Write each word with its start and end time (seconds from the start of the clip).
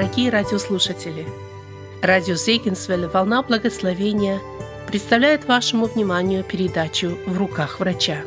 Дорогие 0.00 0.30
радиослушатели, 0.30 1.26
радио 2.00 2.34
Зейгенсвелле 2.34 3.06
«Волна 3.06 3.42
благословения» 3.42 4.40
представляет 4.86 5.44
вашему 5.44 5.84
вниманию 5.84 6.42
передачу 6.42 7.18
«В 7.26 7.36
руках 7.36 7.80
врача». 7.80 8.22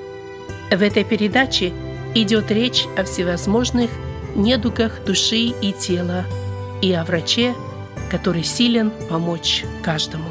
В 0.70 0.80
этой 0.84 1.04
передаче 1.04 1.73
идет 2.13 2.52
речь 2.52 2.86
о 2.96 3.04
всевозможных 3.04 3.90
недугах 4.36 5.04
души 5.04 5.52
и 5.63 5.72
тела 5.73 6.26
и 6.84 6.94
о 6.94 7.04
враче, 7.04 7.55
который 8.12 8.44
силен 8.44 8.91
помочь 9.10 9.66
каждому. 9.82 10.30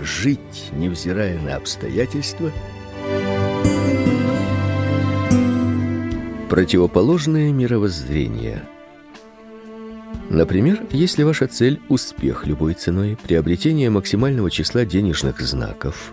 Жить, 0.00 0.70
невзирая 0.72 1.38
на 1.38 1.54
обстоятельства– 1.54 2.50
Противоположное 6.50 7.52
мировоззрение. 7.52 8.64
Например, 10.30 10.80
если 10.90 11.22
ваша 11.22 11.46
цель 11.46 11.80
успех 11.88 12.44
любой 12.44 12.74
ценой, 12.74 13.16
приобретение 13.16 13.88
максимального 13.88 14.50
числа 14.50 14.84
денежных 14.84 15.40
знаков, 15.40 16.12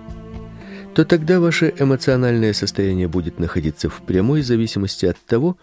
то 0.94 1.06
тогда 1.06 1.40
ваше 1.40 1.74
эмоциональное 1.80 2.54
состояние 2.54 3.08
будет 3.08 3.40
находиться 3.40 3.90
в 3.90 4.04
прямой 4.04 4.44
зависимости 4.44 5.08
от 5.08 5.18
того, 5.18 5.58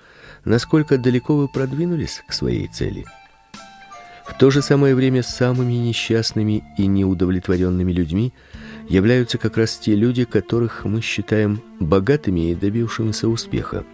насколько 0.44 0.98
далеко 0.98 1.36
вы 1.36 1.46
продвинулись 1.46 2.24
к 2.26 2.32
своей 2.32 2.66
цели. 2.66 3.04
В 4.26 4.36
то 4.36 4.50
же 4.50 4.60
самое 4.60 4.96
время 4.96 5.22
самыми 5.22 5.74
несчастными 5.74 6.64
и 6.76 6.88
неудовлетворенными 6.88 7.92
людьми 7.92 8.32
являются 8.88 9.38
как 9.38 9.56
раз 9.56 9.76
те 9.76 9.94
люди, 9.94 10.24
которых 10.24 10.84
мы 10.84 11.00
считаем 11.00 11.62
богатыми 11.78 12.50
и 12.50 12.56
добившимися 12.56 13.28
успеха. 13.28 13.84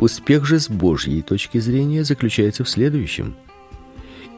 Успех 0.00 0.46
же 0.46 0.58
с 0.58 0.70
Божьей 0.70 1.20
точки 1.20 1.58
зрения 1.58 2.04
заключается 2.04 2.64
в 2.64 2.70
следующем: 2.70 3.36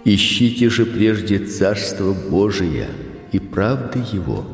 ищите 0.05 0.69
же 0.69 0.85
прежде 0.85 1.39
царство 1.39 2.13
Божие 2.13 2.89
и 3.31 3.39
правды 3.39 4.01
его, 4.13 4.45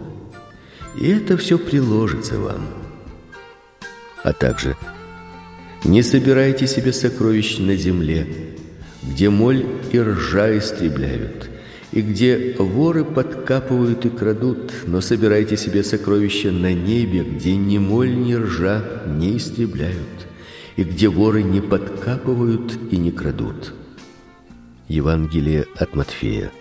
и 1.01 1.09
это 1.09 1.39
все 1.39 1.59
приложится 1.59 2.39
вам. 2.39 2.69
А 4.23 4.35
также 4.35 4.77
не 5.83 6.03
собирайте 6.03 6.67
себе 6.67 6.93
сокровищ 6.93 7.57
на 7.57 7.75
земле, 7.75 8.27
где 9.03 9.31
моль 9.31 9.65
и 9.91 9.99
ржа 9.99 10.59
истребляют, 10.59 11.49
и 11.91 12.03
где 12.03 12.55
воры 12.59 13.07
подкапывают 13.07 14.05
и 14.05 14.11
крадут, 14.11 14.75
но 14.87 15.01
собирайте 15.01 15.57
себе 15.57 15.83
сокровища 15.83 16.53
на 16.53 16.75
небе, 16.75 17.23
где 17.23 17.57
ни 17.57 17.79
моль, 17.79 18.15
ни 18.15 18.35
ржа 18.35 18.85
не 19.07 19.39
истребляют 19.39 20.28
и 20.79 20.85
где 20.85 21.09
воры 21.09 21.43
не 21.43 21.61
подкапывают 21.61 22.79
и 22.93 22.97
не 22.97 23.11
крадут. 23.11 23.75
Евангелие 24.87 25.67
от 25.75 25.97
Матфея. 25.97 26.53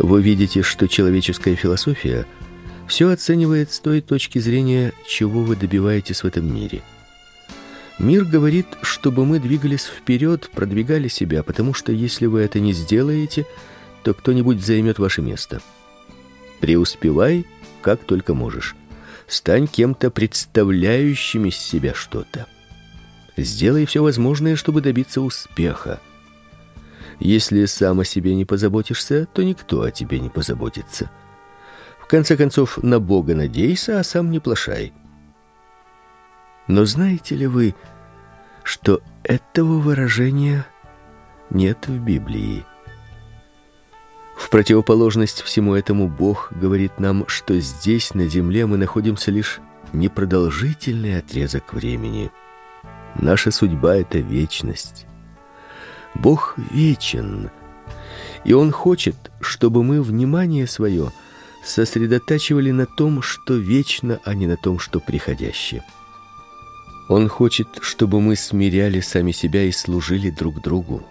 Вы 0.00 0.20
видите, 0.20 0.62
что 0.62 0.88
человеческая 0.88 1.54
философия 1.54 2.26
все 2.88 3.10
оценивает 3.10 3.70
с 3.70 3.78
той 3.78 4.00
точки 4.00 4.40
зрения, 4.40 4.92
чего 5.06 5.42
вы 5.44 5.54
добиваетесь 5.54 6.24
в 6.24 6.26
этом 6.26 6.52
мире. 6.52 6.82
Мир 8.00 8.24
говорит, 8.24 8.66
чтобы 8.82 9.24
мы 9.24 9.38
двигались 9.38 9.84
вперед, 9.84 10.50
продвигали 10.52 11.06
себя, 11.06 11.44
потому 11.44 11.74
что 11.74 11.92
если 11.92 12.26
вы 12.26 12.40
это 12.40 12.58
не 12.58 12.72
сделаете, 12.72 13.46
то 14.02 14.14
кто-нибудь 14.14 14.60
займет 14.60 14.98
ваше 14.98 15.22
место. 15.22 15.60
Преуспевай, 16.58 17.46
как 17.82 18.02
только 18.02 18.34
можешь. 18.34 18.74
Стань 19.30 19.68
кем-то 19.68 20.10
представляющим 20.10 21.44
из 21.46 21.56
себя 21.56 21.94
что-то. 21.94 22.48
Сделай 23.36 23.86
все 23.86 24.02
возможное, 24.02 24.56
чтобы 24.56 24.80
добиться 24.80 25.20
успеха. 25.20 26.00
Если 27.20 27.64
сам 27.66 28.00
о 28.00 28.04
себе 28.04 28.34
не 28.34 28.44
позаботишься, 28.44 29.28
то 29.32 29.44
никто 29.44 29.82
о 29.82 29.92
тебе 29.92 30.18
не 30.18 30.30
позаботится. 30.30 31.12
В 32.00 32.08
конце 32.08 32.36
концов, 32.36 32.82
на 32.82 32.98
Бога 32.98 33.36
надейся, 33.36 34.00
а 34.00 34.02
сам 34.02 34.32
не 34.32 34.40
плашай. 34.40 34.92
Но 36.66 36.84
знаете 36.84 37.36
ли 37.36 37.46
вы, 37.46 37.76
что 38.64 39.00
этого 39.22 39.78
выражения 39.78 40.66
нет 41.50 41.86
в 41.86 42.00
Библии? 42.00 42.64
В 44.40 44.48
противоположность 44.48 45.42
всему 45.42 45.74
этому 45.74 46.08
Бог 46.08 46.50
говорит 46.50 46.98
нам, 46.98 47.28
что 47.28 47.60
здесь 47.60 48.14
на 48.14 48.26
земле 48.26 48.64
мы 48.64 48.78
находимся 48.78 49.30
лишь 49.30 49.60
непродолжительный 49.92 51.18
отрезок 51.18 51.74
времени. 51.74 52.32
Наша 53.16 53.50
судьба 53.50 53.96
это 53.96 54.18
вечность. 54.18 55.04
Бог 56.14 56.54
вечен, 56.72 57.50
и 58.44 58.54
он 58.54 58.72
хочет, 58.72 59.14
чтобы 59.42 59.84
мы 59.84 60.02
внимание 60.02 60.66
свое 60.66 61.12
сосредотачивали 61.62 62.70
на 62.70 62.86
том, 62.86 63.20
что 63.20 63.54
вечно, 63.54 64.20
а 64.24 64.32
не 64.32 64.46
на 64.46 64.56
том, 64.56 64.78
что 64.78 65.00
приходящее. 65.00 65.84
Он 67.10 67.28
хочет, 67.28 67.68
чтобы 67.82 68.22
мы 68.22 68.36
смиряли 68.36 69.00
сами 69.00 69.32
себя 69.32 69.64
и 69.64 69.70
служили 69.70 70.30
друг 70.30 70.62
другу. 70.62 71.04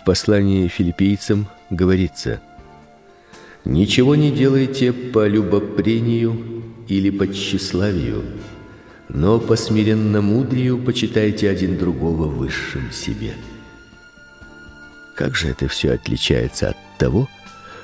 В 0.00 0.04
послании 0.04 0.66
филиппийцам 0.66 1.46
говорится: 1.68 2.40
Ничего 3.66 4.14
не 4.14 4.30
делайте 4.30 4.94
по 4.94 5.26
любопрению 5.26 6.64
или 6.88 7.10
по 7.10 7.26
тщеславию, 7.26 8.24
но 9.10 9.38
по 9.38 9.56
смиренномудрию 9.56 10.78
почитайте 10.78 11.50
один 11.50 11.76
другого 11.76 12.24
высшим 12.28 12.90
себе. 12.90 13.34
Как 15.16 15.36
же 15.36 15.48
это 15.48 15.68
все 15.68 15.92
отличается 15.92 16.70
от 16.70 16.76
того, 16.98 17.28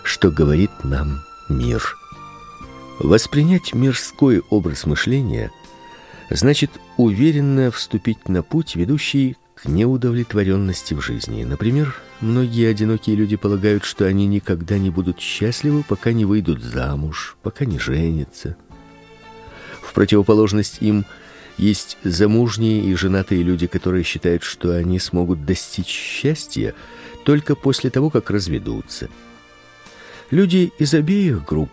что 0.03 0.31
говорит 0.31 0.71
нам 0.84 1.21
мир? 1.50 1.98
Воспринять 2.98 3.75
мирской 3.75 4.41
образ 4.48 4.87
мышления 4.87 5.50
значит 6.31 6.71
уверенно 6.97 7.71
вступить 7.71 8.27
на 8.31 8.43
путь, 8.43 8.75
ведущий 8.75 9.37
к 9.56 9.67
неудовлетворенности 9.67 10.93
в 10.93 11.00
жизни. 11.00 11.43
Например, 11.43 11.97
многие 12.21 12.69
одинокие 12.69 13.17
люди 13.17 13.37
полагают, 13.37 13.84
что 13.84 14.05
они 14.05 14.27
никогда 14.27 14.78
не 14.78 14.91
будут 14.91 15.19
счастливы, 15.19 15.83
пока 15.83 16.12
не 16.12 16.27
выйдут 16.27 16.62
замуж, 16.62 17.37
пока 17.43 17.65
не 17.65 17.78
женятся. 17.78 18.56
В 19.83 19.95
противоположность 19.95 20.78
им 20.81 21.06
есть 21.56 21.97
замужние 22.05 22.83
и 22.83 22.95
женатые 22.95 23.43
люди, 23.43 23.66
которые 23.66 24.05
считают, 24.05 24.43
что 24.43 24.77
они 24.77 24.99
смогут 24.99 25.47
достичь 25.47 25.89
счастья 25.89 26.75
только 27.25 27.55
после 27.55 27.89
того, 27.89 28.11
как 28.11 28.31
разведутся. 28.31 29.09
Люди 30.31 30.71
из 30.78 30.93
обеих 30.93 31.47
групп 31.47 31.71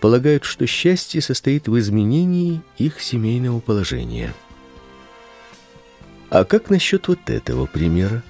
полагают, 0.00 0.44
что 0.44 0.66
счастье 0.66 1.20
состоит 1.20 1.68
в 1.68 1.78
изменении 1.78 2.60
их 2.76 3.00
семейного 3.00 3.60
положения. 3.60 4.34
А 6.30 6.44
как 6.44 6.70
насчет 6.70 7.08
вот 7.08 7.30
этого 7.30 7.66
примера? 7.66 8.22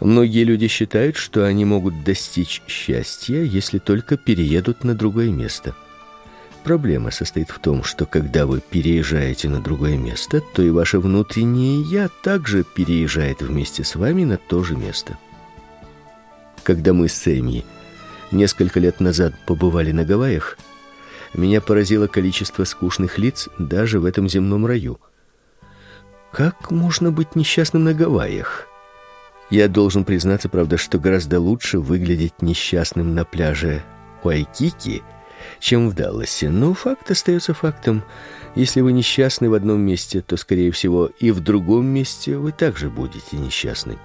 Многие 0.00 0.44
люди 0.44 0.68
считают, 0.68 1.16
что 1.16 1.44
они 1.44 1.64
могут 1.64 2.04
достичь 2.04 2.62
счастья, 2.66 3.42
если 3.42 3.78
только 3.78 4.16
переедут 4.16 4.84
на 4.84 4.94
другое 4.94 5.30
место. 5.30 5.74
Проблема 6.62 7.10
состоит 7.10 7.50
в 7.50 7.58
том, 7.58 7.82
что 7.82 8.06
когда 8.06 8.46
вы 8.46 8.60
переезжаете 8.60 9.48
на 9.48 9.60
другое 9.60 9.96
место, 9.96 10.40
то 10.54 10.62
и 10.62 10.70
ваше 10.70 11.00
внутреннее 11.00 11.82
я 11.82 12.08
также 12.22 12.62
переезжает 12.62 13.42
вместе 13.42 13.84
с 13.84 13.96
вами 13.96 14.24
на 14.24 14.36
то 14.36 14.62
же 14.62 14.76
место. 14.76 15.18
Когда 16.62 16.92
мы 16.92 17.08
с 17.08 17.26
Эми 17.26 17.64
несколько 18.30 18.78
лет 18.80 19.00
назад 19.00 19.34
побывали 19.46 19.90
на 19.92 20.04
Гавайях, 20.04 20.58
меня 21.34 21.60
поразило 21.60 22.06
количество 22.06 22.64
скучных 22.64 23.18
лиц 23.18 23.48
даже 23.58 23.98
в 23.98 24.04
этом 24.04 24.28
земном 24.28 24.66
раю– 24.66 25.00
как 26.30 26.70
можно 26.70 27.10
быть 27.10 27.36
несчастным 27.36 27.84
на 27.84 27.94
Гавайях? 27.94 28.68
Я 29.50 29.68
должен 29.68 30.04
признаться, 30.04 30.48
правда, 30.48 30.76
что 30.76 30.98
гораздо 30.98 31.40
лучше 31.40 31.78
выглядеть 31.78 32.42
несчастным 32.42 33.14
на 33.14 33.24
пляже 33.24 33.82
Уайкики, 34.22 35.02
чем 35.58 35.88
в 35.88 35.94
Далласе. 35.94 36.50
Но 36.50 36.74
факт 36.74 37.10
остается 37.10 37.54
фактом. 37.54 38.02
Если 38.54 38.82
вы 38.82 38.92
несчастны 38.92 39.48
в 39.48 39.54
одном 39.54 39.80
месте, 39.80 40.20
то, 40.20 40.36
скорее 40.36 40.70
всего, 40.70 41.10
и 41.18 41.30
в 41.30 41.40
другом 41.40 41.86
месте 41.86 42.36
вы 42.36 42.52
также 42.52 42.90
будете 42.90 43.38
несчастны. 43.38 43.98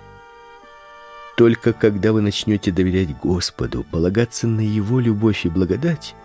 Только 1.36 1.74
когда 1.74 2.14
вы 2.14 2.22
начнете 2.22 2.72
доверять 2.72 3.18
Господу, 3.18 3.84
полагаться 3.90 4.48
на 4.48 4.62
Его 4.62 5.00
любовь 5.00 5.46
и 5.46 5.50
благодать, 5.50 6.16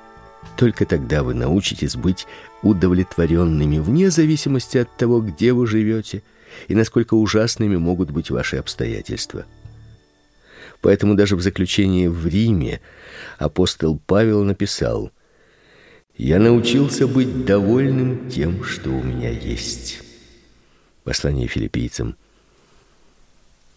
только 0.56 0.87
тогда 0.87 1.23
вы 1.23 1.35
научитесь 1.35 1.96
быть 1.96 2.26
удовлетворенными 2.62 3.79
вне 3.79 4.11
зависимости 4.11 4.79
от 4.79 4.96
того, 4.96 5.20
где 5.20 5.52
вы 5.52 5.67
живете 5.67 6.23
и 6.67 6.75
насколько 6.75 7.14
ужасными 7.14 7.76
могут 7.76 8.11
быть 8.11 8.31
ваши 8.31 8.56
обстоятельства. 8.56 9.44
Поэтому 10.81 11.14
даже 11.14 11.37
в 11.37 11.43
заключении 11.43 12.06
в 12.06 12.26
Риме 12.26 12.81
апостол 13.38 14.00
Павел 14.06 14.44
написал: 14.44 15.11
Я 16.17 16.38
научился 16.38 17.06
быть 17.06 17.44
довольным 17.44 18.29
тем, 18.29 18.64
что 18.64 18.91
у 18.91 19.02
меня 19.02 19.31
есть. 19.31 20.02
Послание 21.05 21.49
филиппийцам. 21.49 22.17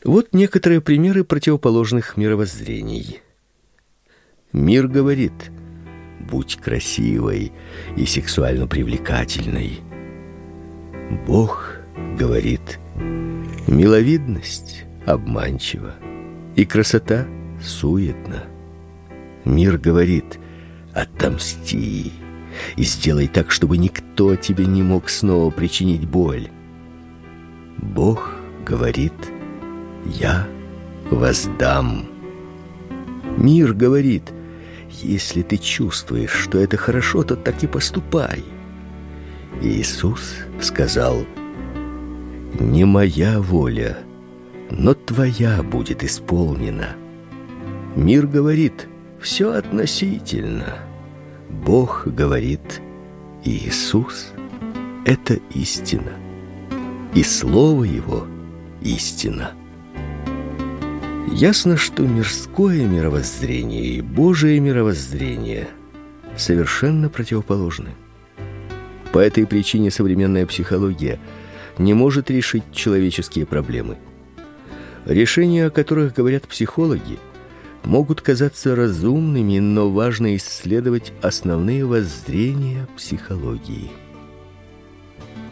Вот 0.03 0.33
некоторые 0.33 0.81
примеры 0.81 1.23
противоположных 1.23 2.17
мировоззрений. 2.17 3.21
Мир 4.51 4.87
говорит: 4.87 5.33
будь 6.21 6.56
красивой 6.56 7.51
и 7.97 8.06
сексуально 8.06 8.68
привлекательной. 8.68 9.79
Бог 11.27 11.77
говорит: 12.18 12.79
миловидность 13.68 14.85
обманчива 15.06 15.95
и 16.56 16.65
красота 16.65 17.27
суетна. 17.62 18.44
Мир 19.44 19.77
говорит: 19.77 20.39
отомсти 20.94 22.12
и 22.75 22.83
сделай 22.83 23.27
так, 23.27 23.51
чтобы 23.51 23.77
никто 23.77 24.35
тебе 24.35 24.65
не 24.65 24.83
мог 24.83 25.09
снова 25.09 25.50
причинить 25.51 26.07
боль. 26.07 26.47
Бог 27.77 28.31
говорит: 28.65 29.13
я 30.06 30.47
воздам. 31.09 32.06
Мир 33.38 33.74
говорит: 33.74 34.31
если 35.03 35.42
ты 35.42 35.57
чувствуешь, 35.57 36.31
что 36.31 36.57
это 36.59 36.77
хорошо, 36.77 37.24
то 37.24 37.36
так 37.36 37.63
и 37.63 37.68
поступай. 37.68 38.44
Иисус 39.62 40.36
сказал: 40.62 41.25
не 42.59 42.86
моя 42.86 43.39
воля, 43.39 43.98
но 44.69 44.94
твоя 44.94 45.62
будет 45.63 46.03
исполнена. 46.03 46.95
Мир 47.95 48.27
говорит: 48.27 48.88
все 49.19 49.53
относительно. 49.53 50.80
Бог 51.50 52.07
говорит: 52.07 52.81
Иисус 53.44 54.31
это 55.06 55.39
истина. 55.53 56.13
И 57.13 57.24
слово 57.24 57.83
его 57.83 58.25
истина. 58.81 59.51
Ясно, 61.31 61.77
что 61.77 62.03
мирское 62.03 62.85
мировоззрение 62.85 63.85
и 63.85 64.01
Божие 64.01 64.59
мировоззрение 64.59 65.69
совершенно 66.37 67.09
противоположны. 67.09 67.95
По 69.13 69.19
этой 69.19 69.47
причине 69.47 69.91
современная 69.91 70.45
психология 70.45 71.19
не 71.77 71.93
может 71.93 72.29
решить 72.29 72.63
человеческие 72.73 73.45
проблемы. 73.45 73.97
Решения, 75.05 75.67
о 75.67 75.71
которых 75.71 76.13
говорят 76.13 76.47
психологи, 76.47 77.17
могут 77.85 78.21
казаться 78.21 78.75
разумными, 78.75 79.57
но 79.59 79.89
важно 79.89 80.35
исследовать 80.35 81.13
основные 81.21 81.85
воззрения 81.85 82.87
психологии. 82.97 83.89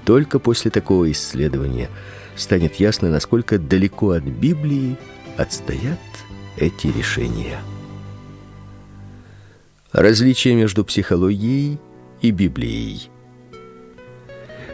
Только 0.05 0.39
после 0.39 0.71
такого 0.71 1.09
исследования 1.11 1.89
станет 2.35 2.75
ясно, 2.75 3.09
насколько 3.09 3.57
далеко 3.57 4.11
от 4.11 4.23
Библии 4.23 4.97
отстоят 5.39 5.99
эти 6.57 6.87
решения. 6.87 7.59
Различие 9.93 10.53
между 10.53 10.83
психологией 10.83 11.79
и 12.21 12.31
Библией. 12.31 13.09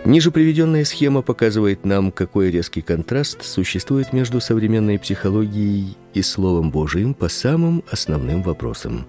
Ниже 0.06 0.32
приведенная 0.32 0.84
схема 0.84 1.22
показывает 1.22 1.86
нам, 1.86 2.12
какой 2.12 2.52
резкий 2.52 2.82
контраст 2.82 3.44
существует 3.44 4.12
между 4.12 4.42
современной 4.42 5.00
психологией 5.00 5.98
и 6.14 6.22
словом 6.22 6.72
Божиим 6.72 7.14
по 7.14 7.30
самым 7.30 7.84
основным 7.90 8.42
вопросам. 8.42 9.06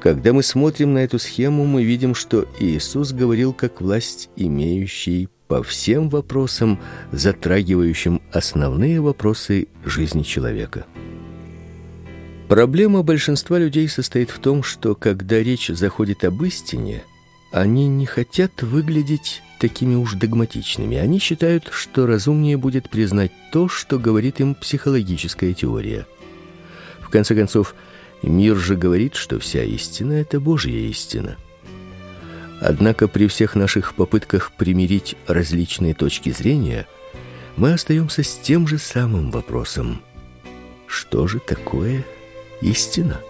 Когда 0.00 0.32
мы 0.32 0.42
смотрим 0.42 0.94
на 0.94 0.98
эту 0.98 1.18
схему, 1.18 1.66
мы 1.66 1.84
видим, 1.84 2.14
что 2.14 2.46
Иисус 2.58 3.12
говорил 3.12 3.52
как 3.52 3.80
власть 3.80 4.30
имеющий 4.36 5.28
по 5.48 5.62
всем 5.62 6.10
вопросам, 6.10 6.78
затрагивающим 7.10 8.20
основные 8.30 9.00
вопросы 9.00 9.68
жизни 9.84 10.22
человека. 10.22 10.86
Проблема 12.48 13.02
большинства 13.02 13.58
людей 13.58 13.88
состоит 13.88 14.30
в 14.30 14.38
том, 14.38 14.62
что 14.62 14.94
когда 14.94 15.38
речь 15.38 15.68
заходит 15.68 16.24
об 16.24 16.42
истине, 16.44 17.02
они 17.50 17.88
не 17.88 18.06
хотят 18.06 18.62
выглядеть 18.62 19.42
такими 19.58 19.94
уж 19.94 20.14
догматичными. 20.14 20.96
Они 20.96 21.18
считают, 21.18 21.68
что 21.70 22.06
разумнее 22.06 22.56
будет 22.56 22.88
признать 22.90 23.32
то, 23.52 23.68
что 23.68 23.98
говорит 23.98 24.40
им 24.40 24.54
психологическая 24.54 25.52
теория. 25.54 26.06
В 27.00 27.08
конце 27.10 27.34
концов, 27.34 27.74
мир 28.22 28.56
же 28.56 28.76
говорит, 28.76 29.14
что 29.14 29.38
вся 29.38 29.62
истина 29.62 30.12
это 30.12 30.40
Божья 30.40 30.78
истина. 30.78 31.36
Однако 32.60 33.06
при 33.06 33.28
всех 33.28 33.54
наших 33.54 33.94
попытках 33.94 34.52
примирить 34.52 35.16
различные 35.26 35.94
точки 35.94 36.30
зрения, 36.30 36.86
мы 37.56 37.72
остаемся 37.72 38.22
с 38.22 38.36
тем 38.36 38.66
же 38.66 38.78
самым 38.78 39.30
вопросом: 39.30 40.02
что 40.86 41.26
же 41.26 41.38
такое 41.38 42.04
истина? 42.60 43.20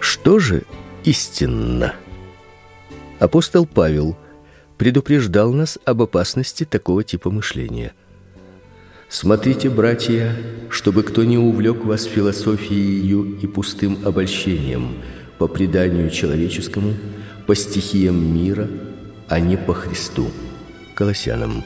Что 0.00 0.38
же 0.38 0.64
истинно? 1.04 1.94
Апостол 3.20 3.66
Павел 3.66 4.16
предупреждал 4.76 5.52
нас 5.52 5.78
об 5.84 6.02
опасности 6.02 6.64
такого 6.64 7.04
типа 7.04 7.30
мышления. 7.30 7.92
Смотрите, 9.08 9.68
братья, 9.68 10.34
чтобы 10.70 11.02
кто 11.02 11.24
не 11.24 11.36
увлек 11.36 11.84
вас 11.84 12.04
философией 12.04 13.38
и 13.40 13.46
пустым 13.46 13.98
обольщением 14.04 14.96
по 15.40 15.48
преданию 15.48 16.10
человеческому, 16.10 16.92
по 17.46 17.56
стихиям 17.56 18.34
мира, 18.34 18.68
а 19.26 19.40
не 19.40 19.56
по 19.56 19.72
Христу. 19.72 20.30
Колоссянам. 20.94 21.64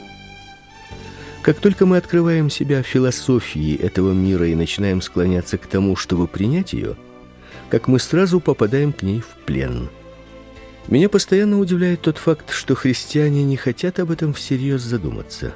Как 1.43 1.59
только 1.59 1.85
мы 1.85 1.97
открываем 1.97 2.51
себя 2.51 2.85
философии 2.85 3.75
этого 3.75 4.13
мира 4.13 4.47
и 4.47 4.55
начинаем 4.55 5.03
склоняться 5.03 5.59
к 5.59 5.67
тому, 5.67 5.97
чтобы 5.97 6.29
принять 6.29 6.73
ее, 6.73 6.95
как 7.69 7.89
мы 7.89 7.99
сразу 7.99 8.39
попадаем 8.39 8.93
к 8.93 9.03
ней 9.03 9.21
в 9.21 9.45
плен. 9.45 9.89
Меня 10.87 11.09
постоянно 11.09 11.59
удивляет 11.59 12.01
тот 12.03 12.19
факт, 12.19 12.53
что 12.53 12.77
христиане 12.77 13.43
не 13.43 13.57
хотят 13.57 13.99
об 13.99 14.13
этом 14.13 14.35
всерьез 14.35 14.83
задуматься. 14.83 15.53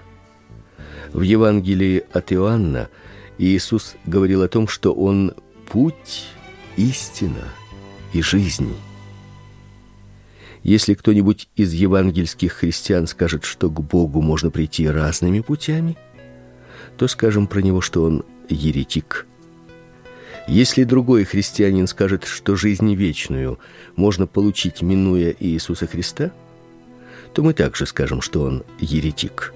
В 1.12 1.22
Евангелии 1.22 2.02
от 2.12 2.32
Иоанна 2.32 2.88
Иисус 3.38 3.94
говорил 4.06 4.42
о 4.42 4.48
том, 4.48 4.66
что 4.66 4.92
он 4.92 5.34
путь, 5.68 6.24
истина 6.76 7.44
и 8.12 8.22
жизнь. 8.22 8.74
Если 10.62 10.94
кто-нибудь 10.94 11.48
из 11.56 11.72
евангельских 11.72 12.52
христиан 12.52 13.06
скажет, 13.06 13.44
что 13.44 13.70
к 13.70 13.80
Богу 13.80 14.20
можно 14.20 14.50
прийти 14.50 14.88
разными 14.88 15.40
путями, 15.40 15.96
то 16.96 17.06
скажем 17.06 17.46
про 17.46 17.60
него, 17.60 17.80
что 17.80 18.02
он 18.02 18.24
еретик. 18.48 19.26
Если 20.48 20.84
другой 20.84 21.24
христианин 21.24 21.86
скажет, 21.86 22.24
что 22.24 22.56
жизнь 22.56 22.94
вечную 22.94 23.58
можно 23.96 24.26
получить 24.26 24.82
минуя 24.82 25.34
Иисуса 25.38 25.86
Христа, 25.86 26.32
то 27.34 27.42
мы 27.42 27.52
также 27.52 27.86
скажем, 27.86 28.22
что 28.22 28.42
он 28.42 28.64
еретик. 28.80 29.52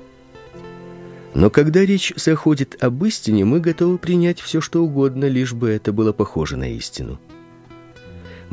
Но 1.35 1.49
когда 1.49 1.80
речь 1.80 2.12
заходит 2.16 2.76
об 2.82 3.02
истине, 3.06 3.47
мы 3.47 3.61
готовы 3.61 3.97
принять 3.97 4.40
все, 4.40 4.61
что 4.61 4.85
угодно, 4.85 5.25
лишь 5.25 5.54
бы 5.54 5.71
это 5.71 5.92
было 5.92 6.12
похоже 6.12 6.59
на 6.59 6.71
истину. 6.71 7.18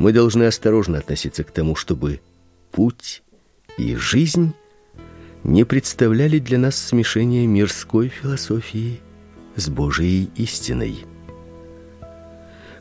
Мы 0.00 0.14
должны 0.14 0.44
осторожно 0.44 0.96
относиться 0.96 1.44
к 1.44 1.50
тому, 1.50 1.76
чтобы 1.76 2.22
путь 2.72 3.22
и 3.76 3.96
жизнь 3.96 4.54
не 5.44 5.64
представляли 5.64 6.38
для 6.38 6.56
нас 6.56 6.76
смешения 6.76 7.46
мирской 7.46 8.08
философии 8.08 8.98
с 9.56 9.68
Божией 9.68 10.30
истиной. 10.36 11.04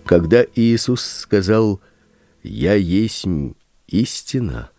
Когда 0.06 0.46
Иисус 0.56 1.04
сказал 1.04 1.82
«Я 2.42 2.76
есть 2.76 3.26
истина», 3.88 4.70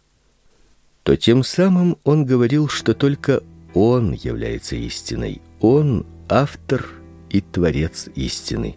то 1.03 1.19
тем 1.19 1.45
самым 1.45 1.99
Он 2.05 2.25
говорил, 2.25 2.69
что 2.69 2.95
только 2.95 3.43
Он 3.75 4.15
является 4.15 4.77
истиной, 4.77 5.43
Он– 5.61 6.07
автор 6.31 6.89
и 7.29 7.43
творец 7.43 8.09
истины. 8.15 8.77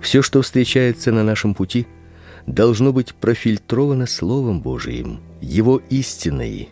Все, 0.00 0.22
что 0.22 0.42
встречается 0.42 1.12
на 1.12 1.22
нашем 1.22 1.54
пути– 1.54 1.86
должно 2.46 2.92
быть 2.92 3.14
профильтровано 3.14 4.06
Словом 4.06 4.60
Божиим, 4.60 5.20
Его 5.40 5.80
истиной. 5.90 6.70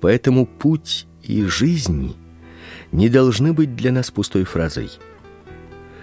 Поэтому 0.00 0.46
путь 0.46 1.06
и 1.22 1.44
жизнь 1.44 2.14
не 2.92 3.08
должны 3.08 3.52
быть 3.52 3.76
для 3.76 3.92
нас 3.92 4.10
пустой 4.10 4.44
фразой. 4.44 4.90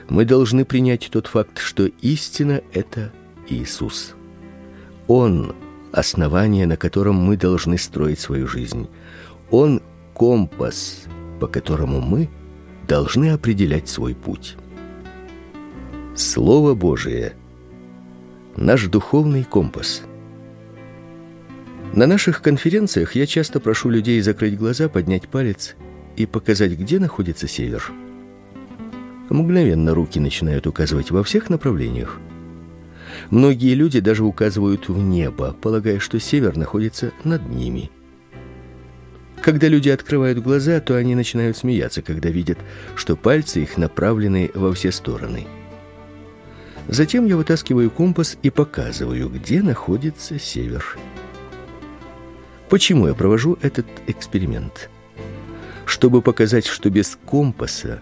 Мы 0.09 0.25
должны 0.25 0.65
принять 0.65 1.09
тот 1.11 1.27
факт, 1.27 1.59
что 1.59 1.87
истина– 2.01 2.61
это 2.73 3.11
Иисус. 3.49 4.13
Он– 5.07 5.55
основание, 5.91 6.67
на 6.67 6.77
котором 6.77 7.15
мы 7.15 7.37
должны 7.37 7.77
строить 7.77 8.19
свою 8.19 8.47
жизнь. 8.47 8.87
Он– 9.49 9.81
компас, 10.13 11.03
по 11.39 11.47
которому 11.47 12.01
мы 12.01 12.29
должны 12.87 13.31
определять 13.31 13.89
свой 13.89 14.13
путь. 14.13 14.55
Слово 16.15 16.75
Божие– 16.75 17.33
Наш 18.57 18.85
духовный 18.85 19.43
компас. 19.43 20.03
На 21.93 22.07
наших 22.07 22.41
конференциях 22.41 23.13
я 23.13 23.25
часто 23.25 23.59
прошу 23.59 23.89
людей 23.89 24.21
закрыть 24.21 24.57
глаза, 24.57 24.87
поднять 24.87 25.27
палец 25.27 25.75
и 26.15 26.25
показать, 26.25 26.71
где 26.71 26.99
находится 26.99 27.49
север. 27.49 27.91
Мгновенно 29.29 29.93
руки 29.93 30.21
начинают 30.21 30.67
указывать 30.67 31.11
во 31.11 31.21
всех 31.21 31.49
направлениях. 31.49 32.17
Многие 33.29 33.73
люди 33.73 33.99
даже 33.99 34.23
указывают 34.23 34.87
в 34.87 34.97
небо, 34.97 35.53
полагая, 35.61 35.99
что 35.99 36.17
север 36.21 36.55
находится 36.55 37.11
над 37.25 37.49
ними. 37.49 37.91
Когда 39.41 39.67
люди 39.67 39.89
открывают 39.89 40.39
глаза, 40.39 40.79
то 40.79 40.95
они 40.95 41.13
начинают 41.13 41.57
смеяться, 41.57 42.01
когда 42.01 42.29
видят, 42.29 42.57
что 42.95 43.17
пальцы 43.17 43.63
их 43.63 43.77
направлены 43.77 44.49
во 44.53 44.73
все 44.73 44.93
стороны. 44.93 45.45
Затем 46.87 47.25
я 47.25 47.35
вытаскиваю 47.35 47.89
компас 47.89 48.37
и 48.43 48.49
показываю, 48.49 49.29
где 49.29 49.61
находится 49.61 50.37
север. 50.37 50.97
Почему 52.69 53.07
я 53.07 53.13
провожу 53.13 53.57
этот 53.61 53.87
эксперимент? 54.07 54.89
Чтобы 55.85 56.21
показать, 56.21 56.65
что 56.65 56.89
без 56.89 57.17
компаса 57.25 58.01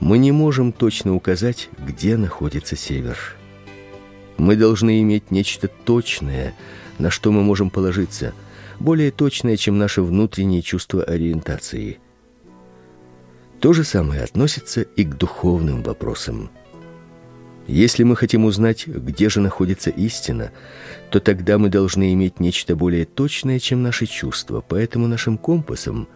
мы 0.00 0.18
не 0.18 0.32
можем 0.32 0.72
точно 0.72 1.14
указать, 1.14 1.68
где 1.78 2.16
находится 2.16 2.76
север. 2.76 3.18
Мы 4.36 4.56
должны 4.56 5.00
иметь 5.02 5.30
нечто 5.30 5.68
точное, 5.68 6.54
на 6.98 7.10
что 7.10 7.30
мы 7.30 7.42
можем 7.42 7.70
положиться, 7.70 8.34
более 8.80 9.12
точное, 9.12 9.56
чем 9.56 9.78
наше 9.78 10.02
внутреннее 10.02 10.62
чувство 10.62 11.04
ориентации. 11.04 11.98
То 13.60 13.72
же 13.72 13.84
самое 13.84 14.22
относится 14.22 14.82
и 14.82 15.04
к 15.04 15.16
духовным 15.16 15.82
вопросам. 15.84 16.50
Если 17.66 18.02
мы 18.02 18.16
хотим 18.16 18.44
узнать, 18.44 18.86
где 18.86 19.28
же 19.28 19.40
находится 19.40 19.90
истина, 19.90 20.50
то 21.10 21.20
тогда 21.20 21.58
мы 21.58 21.68
должны 21.68 22.12
иметь 22.12 22.40
нечто 22.40 22.74
более 22.74 23.04
точное, 23.04 23.60
чем 23.60 23.82
наши 23.82 24.06
чувства. 24.06 24.64
Поэтому 24.66 25.06
нашим 25.06 25.38
компасом 25.38 26.08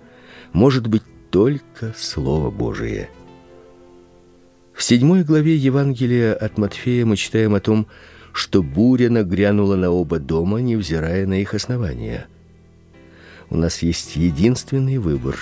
может 0.53 0.88
быть 0.88 1.03
только 1.31 1.95
слово 1.97 2.50
Божие. 2.50 3.11
В 4.75 4.83
седьмой 4.83 5.23
главе 5.23 5.57
Евангелия 5.57 6.35
от 6.35 6.59
Матфея 6.59 7.07
мы 7.07 7.17
читаем 7.17 7.55
о 7.55 7.61
том, 7.61 7.87
что 8.33 8.62
буря 8.62 9.09
нагрянула 9.09 9.76
на 9.76 9.91
оба 9.91 10.19
дома, 10.19 10.59
невзирая 10.59 11.26
на 11.26 11.41
их 11.41 11.55
основания. 11.55 12.26
У 13.49 13.57
нас 13.57 13.83
есть 13.83 14.17
единственный 14.17 14.99
выбор. 14.99 15.38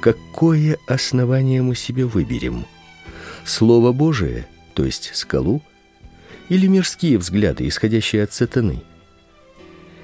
Какое 0.00 0.78
основание 0.86 1.60
мы 1.60 1.74
себе 1.74 2.06
выберем? 2.06 2.64
Слово 3.44 3.92
Божие, 3.92 4.46
то 4.74 4.84
есть 4.84 5.10
скалу, 5.14 5.62
или 6.48 6.66
мирские 6.66 7.18
взгляды, 7.18 7.66
исходящие 7.68 8.24
от 8.24 8.32
сатаны? 8.32 8.82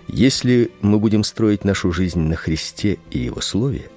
Если 0.09 0.71
мы 0.81 0.99
будем 0.99 1.23
строить 1.25 1.65
нашу 1.65 1.93
жизнь 1.93 2.21
на 2.21 2.37
Христе 2.37 2.99
и 3.11 3.19
его 3.19 3.41
слове, 3.41 3.91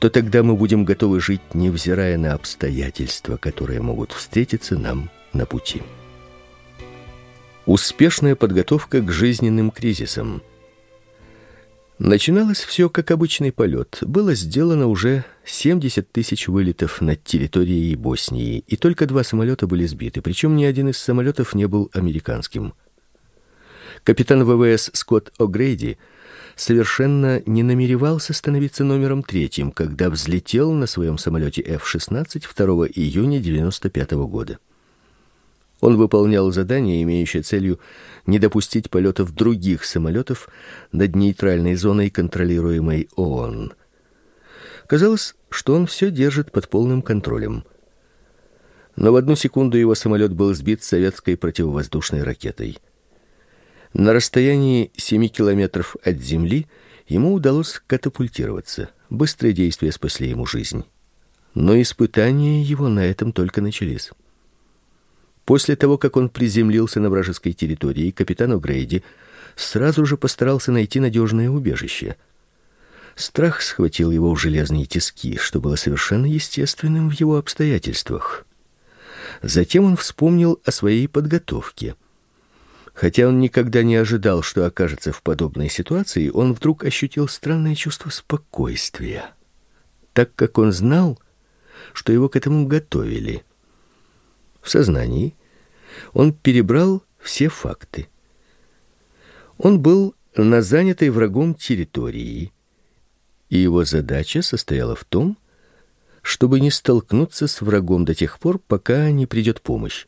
то 0.00 0.10
тогда 0.10 0.42
мы 0.42 0.56
будем 0.56 0.84
готовы 0.84 1.20
жить, 1.20 1.54
невзирая 1.54 2.16
на 2.18 2.32
обстоятельства, 2.32 3.36
которые 3.36 3.80
могут 3.80 4.12
встретиться 4.12 4.76
нам 4.78 5.10
на 5.32 5.46
пути. 5.46 5.82
Успешная 7.66 8.34
подготовка 8.34 9.00
к 9.00 9.12
жизненным 9.12 9.70
кризисам. 9.70 10.42
Начиналось 12.02 12.60
все 12.60 12.88
как 12.88 13.10
обычный 13.10 13.52
полет. 13.52 13.98
Было 14.00 14.32
сделано 14.34 14.86
уже 14.86 15.26
70 15.44 16.10
тысяч 16.10 16.48
вылетов 16.48 17.02
над 17.02 17.22
территорией 17.24 17.94
Боснии, 17.94 18.64
и 18.66 18.78
только 18.78 19.04
два 19.04 19.22
самолета 19.22 19.66
были 19.66 19.84
сбиты, 19.84 20.22
причем 20.22 20.56
ни 20.56 20.64
один 20.64 20.88
из 20.88 20.96
самолетов 20.96 21.54
не 21.54 21.66
был 21.66 21.90
американским. 21.92 22.72
Капитан 24.02 24.44
ВВС 24.44 24.90
Скотт 24.94 25.30
О'Грейди 25.38 25.98
совершенно 26.56 27.42
не 27.44 27.62
намеревался 27.62 28.32
становиться 28.32 28.82
номером 28.82 29.22
третьим, 29.22 29.70
когда 29.70 30.08
взлетел 30.08 30.72
на 30.72 30.86
своем 30.86 31.18
самолете 31.18 31.60
F-16 31.60 32.46
2 32.56 32.86
июня 32.94 33.40
95 33.40 34.12
года. 34.12 34.58
Он 35.80 35.96
выполнял 35.96 36.50
задание, 36.52 37.02
имеющее 37.02 37.42
целью 37.42 37.80
не 38.26 38.38
допустить 38.38 38.90
полетов 38.90 39.34
других 39.34 39.84
самолетов 39.84 40.48
над 40.92 41.16
нейтральной 41.16 41.74
зоной, 41.74 42.10
контролируемой 42.10 43.08
ООН. 43.16 43.72
Казалось, 44.86 45.34
что 45.48 45.74
он 45.74 45.86
все 45.86 46.10
держит 46.10 46.52
под 46.52 46.68
полным 46.68 47.00
контролем. 47.00 47.64
Но 48.96 49.12
в 49.12 49.16
одну 49.16 49.36
секунду 49.36 49.78
его 49.78 49.94
самолет 49.94 50.32
был 50.32 50.52
сбит 50.52 50.82
советской 50.82 51.36
противовоздушной 51.36 52.22
ракетой. 52.22 52.78
На 53.94 54.12
расстоянии 54.12 54.92
7 54.96 55.28
километров 55.28 55.96
от 56.04 56.18
земли 56.20 56.66
ему 57.08 57.32
удалось 57.32 57.82
катапультироваться. 57.86 58.90
Быстрые 59.08 59.52
действия 59.52 59.90
спасли 59.90 60.28
ему 60.28 60.44
жизнь. 60.44 60.84
Но 61.54 61.80
испытания 61.80 62.62
его 62.62 62.88
на 62.88 63.00
этом 63.00 63.32
только 63.32 63.60
начались. 63.60 64.10
После 65.50 65.74
того, 65.74 65.98
как 65.98 66.16
он 66.16 66.28
приземлился 66.28 67.00
на 67.00 67.10
вражеской 67.10 67.54
территории, 67.54 68.12
капитан 68.12 68.52
О'Грейди 68.52 69.02
сразу 69.56 70.06
же 70.06 70.16
постарался 70.16 70.70
найти 70.70 71.00
надежное 71.00 71.50
убежище. 71.50 72.14
Страх 73.16 73.60
схватил 73.60 74.12
его 74.12 74.32
в 74.32 74.38
железные 74.38 74.84
тиски, 74.84 75.36
что 75.38 75.60
было 75.60 75.74
совершенно 75.74 76.26
естественным 76.26 77.10
в 77.10 77.14
его 77.14 77.36
обстоятельствах. 77.36 78.46
Затем 79.42 79.86
он 79.86 79.96
вспомнил 79.96 80.60
о 80.64 80.70
своей 80.70 81.08
подготовке. 81.08 81.96
Хотя 82.94 83.26
он 83.26 83.40
никогда 83.40 83.82
не 83.82 83.96
ожидал, 83.96 84.42
что 84.42 84.66
окажется 84.66 85.10
в 85.10 85.20
подобной 85.20 85.68
ситуации, 85.68 86.30
он 86.32 86.52
вдруг 86.52 86.84
ощутил 86.84 87.26
странное 87.26 87.74
чувство 87.74 88.10
спокойствия, 88.10 89.32
так 90.12 90.32
как 90.36 90.58
он 90.58 90.70
знал, 90.70 91.18
что 91.92 92.12
его 92.12 92.28
к 92.28 92.36
этому 92.36 92.68
готовили. 92.68 93.42
В 94.62 94.70
сознании 94.70 95.34
он 96.12 96.32
перебрал 96.32 97.02
все 97.18 97.48
факты. 97.48 98.08
Он 99.58 99.80
был 99.80 100.14
на 100.36 100.62
занятой 100.62 101.10
врагом 101.10 101.54
территории, 101.54 102.52
и 103.48 103.58
его 103.58 103.84
задача 103.84 104.42
состояла 104.42 104.94
в 104.94 105.04
том, 105.04 105.36
чтобы 106.22 106.60
не 106.60 106.70
столкнуться 106.70 107.46
с 107.46 107.60
врагом 107.60 108.04
до 108.04 108.14
тех 108.14 108.38
пор, 108.38 108.58
пока 108.58 109.10
не 109.10 109.26
придет 109.26 109.60
помощь. 109.60 110.06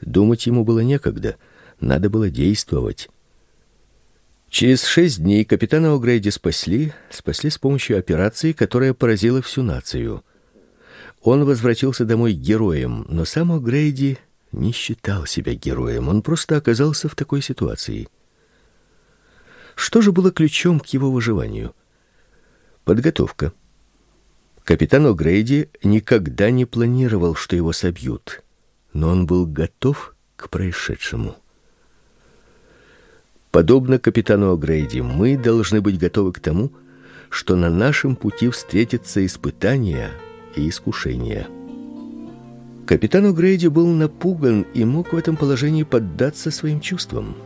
Думать 0.00 0.46
ему 0.46 0.64
было 0.64 0.80
некогда, 0.80 1.36
надо 1.80 2.10
было 2.10 2.30
действовать. 2.30 3.08
Через 4.48 4.84
шесть 4.84 5.22
дней 5.22 5.44
капитана 5.44 5.94
Огрейди 5.94 6.30
спасли, 6.30 6.92
спасли 7.08 7.50
с 7.50 7.58
помощью 7.58 7.98
операции, 7.98 8.52
которая 8.52 8.94
поразила 8.94 9.40
всю 9.42 9.62
нацию. 9.62 10.24
Он 11.22 11.44
возвратился 11.44 12.04
домой 12.04 12.32
героем, 12.32 13.06
но 13.08 13.24
сам 13.24 13.52
Огрейди 13.52 14.18
не 14.52 14.72
считал 14.72 15.26
себя 15.26 15.54
героем, 15.54 16.08
он 16.08 16.22
просто 16.22 16.56
оказался 16.56 17.08
в 17.08 17.14
такой 17.14 17.42
ситуации. 17.42 18.08
Что 19.74 20.00
же 20.00 20.12
было 20.12 20.30
ключом 20.30 20.80
к 20.80 20.86
его 20.86 21.10
выживанию? 21.10 21.74
Подготовка. 22.84 23.52
Капитан 24.64 25.06
О'Грейди 25.06 25.68
никогда 25.82 26.50
не 26.50 26.64
планировал, 26.64 27.34
что 27.34 27.56
его 27.56 27.72
собьют, 27.72 28.42
но 28.92 29.08
он 29.08 29.26
был 29.26 29.46
готов 29.46 30.14
к 30.36 30.48
происшедшему. 30.48 31.36
Подобно 33.50 33.98
капитану 33.98 34.54
О'Грейди, 34.54 35.02
мы 35.02 35.36
должны 35.36 35.80
быть 35.80 35.98
готовы 35.98 36.32
к 36.32 36.40
тому, 36.40 36.72
что 37.30 37.56
на 37.56 37.70
нашем 37.70 38.16
пути 38.16 38.48
встретятся 38.48 39.24
испытания 39.24 40.10
и 40.56 40.68
искушения. 40.68 41.48
Капитан 42.90 43.26
О'Грейди 43.26 43.68
был 43.68 43.86
напуган 43.86 44.62
и 44.74 44.84
мог 44.84 45.12
в 45.12 45.16
этом 45.16 45.36
положении 45.36 45.84
поддаться 45.84 46.50
своим 46.50 46.80
чувствам. 46.80 47.36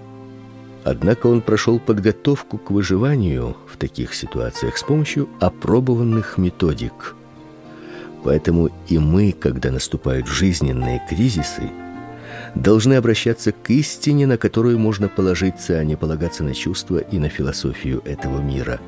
Однако 0.84 1.26
он 1.26 1.42
прошел 1.42 1.78
подготовку 1.78 2.56
к 2.56 2.70
выживанию 2.70 3.54
в 3.70 3.76
таких 3.76 4.14
ситуациях 4.14 4.78
с 4.78 4.82
помощью 4.82 5.28
опробованных 5.40 6.38
методик. 6.38 7.14
Поэтому 8.22 8.70
и 8.88 8.96
мы, 8.96 9.32
когда 9.32 9.70
наступают 9.70 10.26
жизненные 10.28 11.02
кризисы, 11.10 11.70
должны 12.54 12.94
обращаться 12.94 13.52
к 13.52 13.68
истине, 13.68 14.26
на 14.26 14.38
которую 14.38 14.78
можно 14.78 15.08
положиться, 15.08 15.78
а 15.78 15.84
не 15.84 15.94
полагаться 15.94 16.42
на 16.42 16.54
чувства 16.54 16.96
и 16.96 17.18
на 17.18 17.28
философию 17.28 18.00
этого 18.06 18.40
мира. 18.40 18.80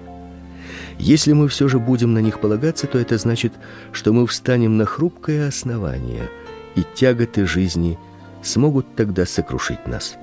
Если 0.98 1.34
мы 1.34 1.48
все 1.48 1.68
же 1.68 1.78
будем 1.78 2.14
на 2.14 2.20
них 2.20 2.40
полагаться, 2.40 2.86
то 2.86 2.98
это 2.98 3.18
значит, 3.18 3.52
что 3.92 4.14
мы 4.14 4.26
встанем 4.26 4.78
на 4.78 4.86
хрупкое 4.86 5.48
основание– 5.48 6.30
и 6.76 6.84
тяготы 6.94 7.46
жизни 7.46 7.98
смогут 8.42 8.86
тогда 8.94 9.26
сокрушить 9.26 9.86
нас. 9.86 10.16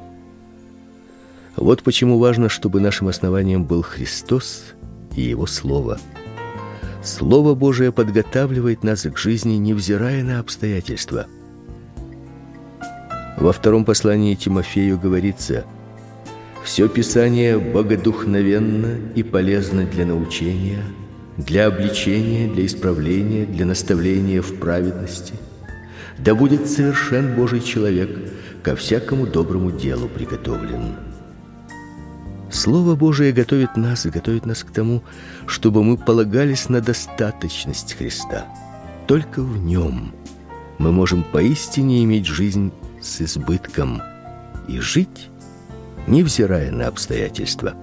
Вот 1.55 1.83
почему 1.83 2.17
важно, 2.17 2.50
чтобы 2.50 2.79
нашим 2.79 3.10
основанием 3.10 3.63
был 3.63 3.81
Христос 3.81 4.63
и 5.15 5.22
его 5.22 5.45
слово. 5.45 6.00
Слово 7.03 7.53
Божие 7.53 7.91
подготавливает 7.91 8.83
нас 8.83 9.01
к 9.01 9.17
жизни, 9.17 9.55
невзирая 9.55 10.24
на 10.24 10.39
обстоятельства. 10.39 11.27
Во 13.38 13.51
втором 13.51 13.83
послании 13.83 14.36
Тимофею 14.36 14.98
говорится: 14.98 15.65
все 16.63 16.88
Писание 16.88 17.60
богодухновенно 17.60 18.95
и 19.15 19.22
полезно 19.22 19.83
для 19.86 20.05
научения, 20.05 20.83
для 21.36 21.67
обличения, 21.67 22.48
для 22.48 22.65
исправления, 22.65 23.45
для 23.45 23.65
наставления 23.65 24.41
в 24.41 24.57
праведности. 24.60 25.33
Да 26.24 26.36
будет 26.36 26.70
совершен 26.70 27.36
Божий 27.36 27.60
человек, 27.60 28.10
ко 28.63 28.77
всякому 28.77 29.27
доброму 29.27 29.72
делу 29.72 30.08
приготовлен. 30.08 30.96
Слово 32.50 32.96
Божие 32.96 33.34
готовит 33.34 33.75
нас 33.75 34.06
и 34.06 34.10
готовит 34.10 34.46
нас 34.46 34.63
к 34.63 34.72
тому, 34.72 35.03
чтобы 35.48 35.84
мы 35.84 35.98
полагались 35.98 36.70
на 36.70 36.80
достаточность 36.80 37.96
Христа. 37.96 38.46
Только 39.06 39.42
в 39.42 39.65
нем 39.65 40.13
мы 40.77 40.94
можем 40.94 41.24
поистине 41.24 42.06
иметь 42.06 42.25
жизнь 42.25 42.72
с 43.01 43.22
избытком 43.22 44.01
и 44.70 44.80
жить, 44.80 45.30
невзирая 46.08 46.72
на 46.72 46.88
обстоятельства. 46.88 47.74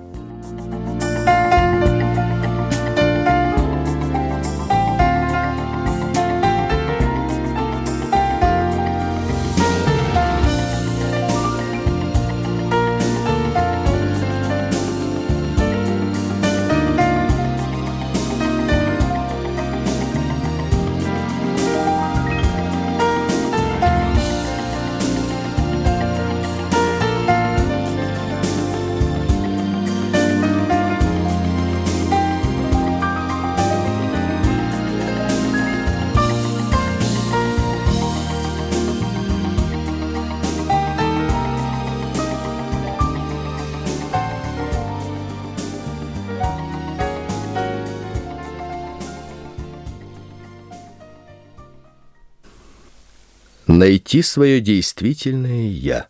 Найти 53.80 54.20
свое 54.20 54.60
действительное 54.60 55.68
я. 55.68 56.08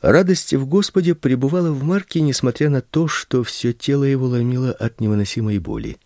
Радость 0.00 0.52
в 0.52 0.66
Господе 0.66 1.14
пребывала 1.14 1.70
в 1.70 1.84
Марке, 1.84 2.20
несмотря 2.20 2.70
на 2.70 2.80
то, 2.80 3.06
что 3.06 3.44
все 3.44 3.72
тело 3.72 4.02
его 4.02 4.26
ломило 4.26 4.72
от 4.72 5.00
невыносимой 5.00 5.60
боли. 5.60 5.96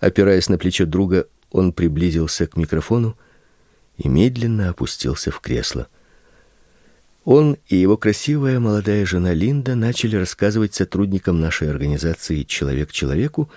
Опираясь 0.00 0.50
на 0.50 0.58
плечо 0.58 0.84
друга, 0.84 1.28
он 1.50 1.72
приблизился 1.72 2.46
к 2.46 2.58
микрофону 2.58 3.16
и 3.96 4.06
медленно 4.06 4.68
опустился 4.68 5.30
в 5.30 5.40
кресло. 5.40 5.88
Он 7.24 7.56
и 7.68 7.76
его 7.76 7.96
красивая 7.96 8.60
молодая 8.60 9.06
жена 9.06 9.32
Линда 9.32 9.74
начали 9.74 10.16
рассказывать 10.16 10.74
сотрудникам 10.74 11.40
нашей 11.40 11.70
организации 11.70 12.42
Человек 12.42 12.92
человеку 12.92 13.50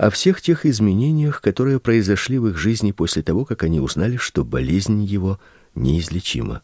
о 0.00 0.08
всех 0.08 0.40
тех 0.40 0.64
изменениях, 0.64 1.42
которые 1.42 1.78
произошли 1.78 2.38
в 2.38 2.48
их 2.48 2.56
жизни 2.56 2.90
после 2.90 3.22
того, 3.22 3.44
как 3.44 3.64
они 3.64 3.80
узнали, 3.80 4.16
что 4.16 4.46
болезнь 4.46 5.02
его 5.02 5.38
неизлечима. 5.74 6.62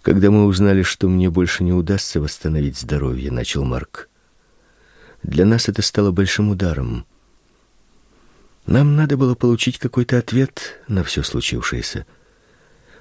Когда 0.00 0.30
мы 0.30 0.46
узнали, 0.46 0.82
что 0.82 1.10
мне 1.10 1.28
больше 1.28 1.62
не 1.62 1.74
удастся 1.74 2.22
восстановить 2.22 2.78
здоровье, 2.78 3.30
начал 3.30 3.64
Марк. 3.64 4.08
Для 5.22 5.44
нас 5.44 5.68
это 5.68 5.82
стало 5.82 6.10
большим 6.10 6.48
ударом. 6.48 7.04
Нам 8.64 8.96
надо 8.96 9.18
было 9.18 9.34
получить 9.34 9.78
какой-то 9.78 10.16
ответ 10.16 10.80
на 10.88 11.04
все 11.04 11.22
случившееся. 11.22 12.06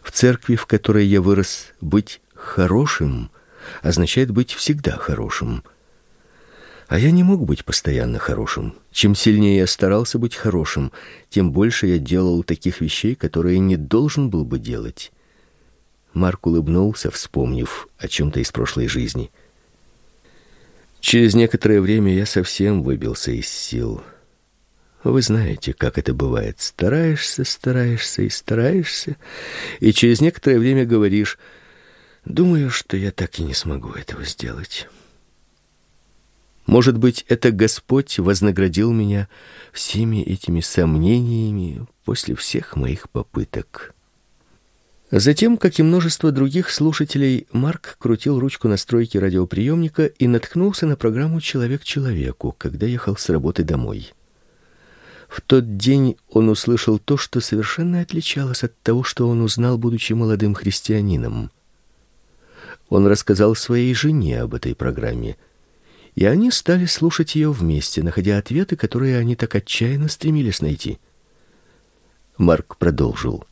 В 0.02 0.12
церкви, 0.12 0.58
в 0.58 0.66
которой 0.66 1.06
я 1.06 1.22
вырос, 1.22 1.68
быть 1.80 2.20
хорошим 2.36 3.32
означает 3.82 4.30
быть 4.32 4.52
всегда 4.52 4.98
хорошим. 4.98 5.64
А 6.90 6.98
я 6.98 7.12
не 7.12 7.22
мог 7.22 7.46
быть 7.46 7.66
постоянно 7.66 8.18
хорошим. 8.18 8.74
Чем 8.92 9.14
сильнее 9.14 9.58
я 9.58 9.68
старался 9.68 10.18
быть 10.18 10.36
хорошим, 10.36 10.92
тем 11.30 11.52
больше 11.52 11.86
я 11.86 12.00
делал 12.00 12.44
таких 12.44 12.82
вещей, 12.82 13.14
которые 13.14 13.60
не 13.60 13.78
должен 13.78 14.32
был 14.32 14.44
бы 14.44 14.58
делать. 14.58 15.12
Марк 16.14 16.48
улыбнулся, 16.48 17.12
вспомнив 17.12 17.88
о 18.00 18.08
чем 18.08 18.32
то 18.32 18.40
из 18.40 18.52
прошлой 18.52 18.88
жизни. 18.88 19.30
Через 21.00 21.36
некоторое 21.36 21.80
время 21.80 22.12
я 22.12 22.26
совсем 22.26 22.82
выбился 22.82 23.32
из 23.32 23.48
сил. 23.48 24.02
Вы 25.04 25.22
знаете, 25.22 25.74
как 25.74 26.00
это 26.00 26.16
бывает. 26.16 26.60
Стараешься, 26.60 27.44
стараешься 27.44 28.24
и 28.24 28.30
стараешься, 28.30 29.16
и 29.80 29.94
через 29.94 30.22
некоторое 30.22 30.58
время 30.58 30.86
говоришь: 30.86 31.38
"Думаю, 32.26 32.72
что 32.72 32.98
я 32.98 33.12
так 33.12 33.38
и 33.38 33.44
не 33.44 33.54
смогу 33.54 33.92
этого 33.92 34.26
сделать". 34.26 34.88
Может 36.70 37.00
быть, 37.00 37.26
это 37.28 37.50
Господь 37.52 38.20
вознаградил 38.20 38.92
меня 38.92 39.28
всеми 39.74 40.22
этими 40.22 40.60
сомнениями 40.60 41.88
после 42.06 42.36
всех 42.36 42.76
моих 42.76 43.10
попыток. 43.10 43.96
Затем, 45.10 45.58
как 45.58 45.80
и 45.80 45.84
множество 45.84 46.32
других 46.32 46.70
слушателей, 46.70 47.48
Марк 47.52 47.96
крутил 47.98 48.40
ручку 48.40 48.68
настройки 48.68 49.18
радиоприемника 49.18 50.06
и 50.06 50.28
наткнулся 50.28 50.86
на 50.86 50.96
программу 50.96 51.42
Человек 51.42 51.84
человеку, 51.84 52.54
когда 52.56 52.86
ехал 52.86 53.18
с 53.18 53.28
работы 53.30 53.64
домой. 53.64 54.14
В 55.28 55.42
тот 55.42 55.76
день 55.76 56.18
он 56.30 56.50
услышал 56.50 57.00
то, 57.00 57.18
что 57.18 57.42
совершенно 57.42 58.02
отличалось 58.02 58.64
от 58.64 58.80
того, 58.84 59.02
что 59.04 59.28
он 59.28 59.42
узнал, 59.42 59.80
будучи 59.80 60.14
молодым 60.14 60.54
христианином. 60.54 61.50
Он 62.90 63.08
рассказал 63.08 63.56
своей 63.56 63.96
жене 63.96 64.42
об 64.42 64.54
этой 64.54 64.76
программе 64.76 65.36
и 66.20 66.26
они 66.26 66.52
стали 66.52 66.86
слушать 66.86 67.36
ее 67.36 67.50
вместе, 67.50 68.04
находя 68.04 68.38
ответы, 68.38 68.76
которые 68.76 69.18
они 69.18 69.38
так 69.38 69.56
отчаянно 69.56 70.10
стремились 70.10 70.60
найти. 70.60 71.00
Марк 72.38 72.76
продолжил: 72.76 73.48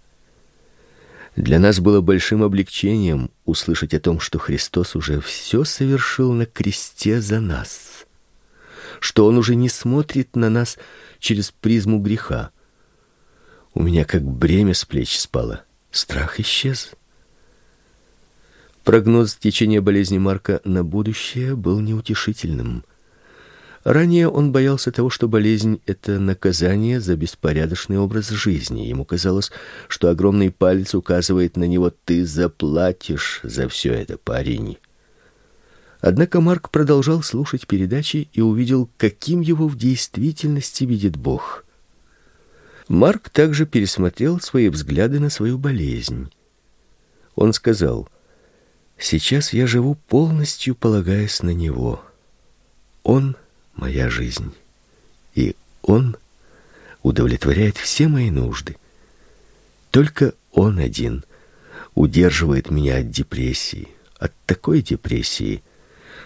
Для 1.38 1.60
нас 1.60 1.80
было 1.80 2.02
большим 2.02 2.44
облегчением 2.44 3.32
услышать 3.46 3.94
о 3.94 4.02
том, 4.02 4.20
что 4.20 4.38
Христос 4.38 4.98
уже 4.98 5.22
все 5.22 5.64
совершил 5.64 6.34
на 6.34 6.46
кресте 6.46 7.22
за 7.22 7.40
нас, 7.40 8.06
что 9.00 9.26
он 9.28 9.38
уже 9.38 9.56
не 9.56 9.70
смотрит 9.70 10.36
на 10.36 10.50
нас 10.50 10.78
через 11.20 11.52
призму 11.52 12.00
греха. 12.00 12.50
У 13.76 13.82
меня 13.82 14.04
как 14.04 14.24
бремя 14.24 14.74
с 14.74 14.84
плеч 14.84 15.18
спало, 15.18 15.64
страх 15.90 16.42
исчез. 16.42 16.92
Прогноз 18.88 19.36
течения 19.36 19.82
болезни 19.82 20.18
Марка 20.18 20.62
на 20.64 20.82
будущее 20.82 21.58
был 21.58 21.82
неутешительным. 21.82 22.86
Ранее 23.84 24.30
он 24.30 24.54
боялся 24.54 24.94
того, 24.94 25.10
что 25.10 25.28
болезнь 25.28 25.82
это 25.86 26.20
наказание 26.20 27.02
за 27.02 27.18
беспорядочный 27.18 27.98
образ 27.98 28.30
жизни. 28.30 28.84
Ему 28.84 29.04
казалось, 29.04 29.52
что 29.90 30.10
огромный 30.10 30.52
палец 30.52 30.96
указывает 30.96 31.58
на 31.58 31.66
него: 31.66 31.92
"Ты 32.06 32.26
заплатишь 32.26 33.42
за 33.44 33.68
все 33.68 33.92
это, 33.92 34.18
парень". 34.18 34.78
Однако 36.00 36.40
Марк 36.40 36.70
продолжал 36.70 37.24
слушать 37.24 37.68
передачи 37.68 38.30
и 38.32 38.40
увидел, 38.40 38.90
каким 38.96 39.42
его 39.42 39.68
в 39.68 39.76
действительности 39.76 40.86
видит 40.86 41.18
Бог. 41.18 41.66
Марк 42.88 43.28
также 43.32 43.66
пересмотрел 43.66 44.40
свои 44.40 44.70
взгляды 44.70 45.20
на 45.20 45.30
свою 45.30 45.58
болезнь. 45.58 46.32
Он 47.36 47.52
сказал: 47.52 48.08
Сейчас 48.98 49.54
я 49.54 49.68
живу 49.68 49.96
полностью 49.96 50.76
полагаясь 50.76 51.42
на 51.44 51.52
него. 51.52 52.04
Он 53.04 53.36
моя 53.76 54.10
жизнь, 54.10 54.54
и 55.36 55.56
он 55.84 56.18
удовлетворяет 57.04 57.78
все 57.78 58.08
мои 58.08 58.32
нужды. 58.32 58.76
Только 59.92 60.34
он 60.52 60.80
один 60.80 61.24
удерживает 61.94 62.70
меня 62.70 62.98
от 62.98 63.12
депрессии, 63.12 63.88
от 64.20 64.34
такой 64.46 64.82
депрессии, 64.82 65.64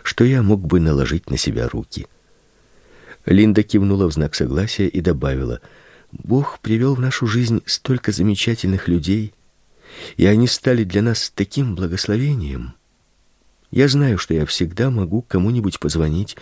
что 0.04 0.24
я 0.24 0.42
мог 0.42 0.66
бы 0.66 0.80
наложить 0.80 1.30
на 1.30 1.38
себя 1.38 1.68
руки. 1.68 2.08
Линда 3.26 3.64
кивнула 3.64 4.08
в 4.08 4.14
знак 4.14 4.34
согласия 4.34 4.88
и 4.88 5.02
добавила: 5.02 5.62
Бог 6.12 6.60
привел 6.60 6.96
в 6.96 7.00
нашу 7.00 7.28
жизнь 7.28 7.62
столько 7.66 8.12
замечательных 8.12 8.88
людей, 8.88 9.34
и 10.18 10.26
они 10.26 10.48
стали 10.48 10.84
для 10.84 11.02
нас 11.02 11.32
таким 11.34 11.76
благословением. 11.76 12.74
Я 13.72 13.88
знаю, 13.88 14.18
что 14.18 14.34
я 14.34 14.46
всегда 14.46 14.90
могу 14.90 15.22
кому-нибудь 15.22 15.80
позвонить, 15.80 16.36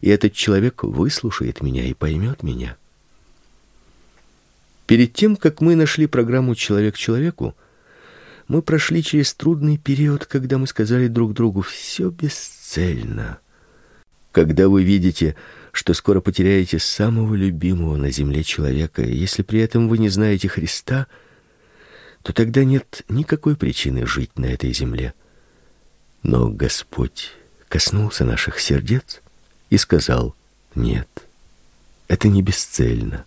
и 0.00 0.08
этот 0.08 0.32
человек 0.32 0.84
выслушает 0.84 1.60
меня 1.60 1.84
и 1.84 1.94
поймет 1.94 2.42
меня. 2.42 2.76
Перед 4.86 5.12
тем, 5.12 5.34
как 5.34 5.60
мы 5.60 5.74
нашли 5.74 6.06
программу 6.06 6.54
«Человек 6.54 6.96
человеку», 6.96 7.56
мы 8.46 8.62
прошли 8.62 9.02
через 9.02 9.34
трудный 9.34 9.76
период, 9.76 10.26
когда 10.26 10.58
мы 10.58 10.68
сказали 10.68 11.08
друг 11.08 11.32
другу 11.34 11.62
«все 11.62 12.10
бесцельно». 12.10 13.38
Когда 14.30 14.68
вы 14.68 14.84
видите, 14.84 15.34
что 15.72 15.92
скоро 15.92 16.20
потеряете 16.20 16.78
самого 16.78 17.34
любимого 17.34 17.96
на 17.96 18.12
земле 18.12 18.44
человека, 18.44 19.02
и 19.02 19.16
если 19.16 19.42
при 19.42 19.60
этом 19.60 19.88
вы 19.88 19.98
не 19.98 20.08
знаете 20.08 20.46
Христа, 20.46 21.08
то 22.26 22.32
тогда 22.32 22.64
нет 22.64 23.02
никакой 23.08 23.54
причины 23.56 24.04
жить 24.04 24.36
на 24.36 24.46
этой 24.46 24.72
земле. 24.72 25.14
Но 26.24 26.48
Господь 26.48 27.30
коснулся 27.68 28.24
наших 28.24 28.58
сердец 28.58 29.22
и 29.70 29.78
сказал 29.78 30.34
«Нет, 30.74 31.08
это 32.08 32.26
не 32.26 32.42
бесцельно. 32.42 33.24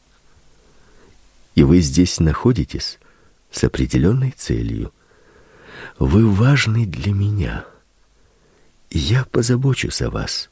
И 1.56 1.64
вы 1.64 1.80
здесь 1.80 2.20
находитесь 2.20 3.00
с 3.52 3.64
определенной 3.64 4.32
целью. 4.32 4.92
Вы 5.98 6.30
важны 6.30 6.86
для 6.86 7.14
меня. 7.14 7.64
Я 8.90 9.24
позабочусь 9.24 10.02
о 10.02 10.10
вас. 10.10 10.50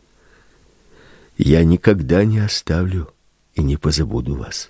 Я 1.38 1.66
никогда 1.66 2.24
не 2.24 2.40
оставлю 2.40 3.14
и 3.56 3.62
не 3.62 3.76
позабуду 3.76 4.36
вас». 4.36 4.70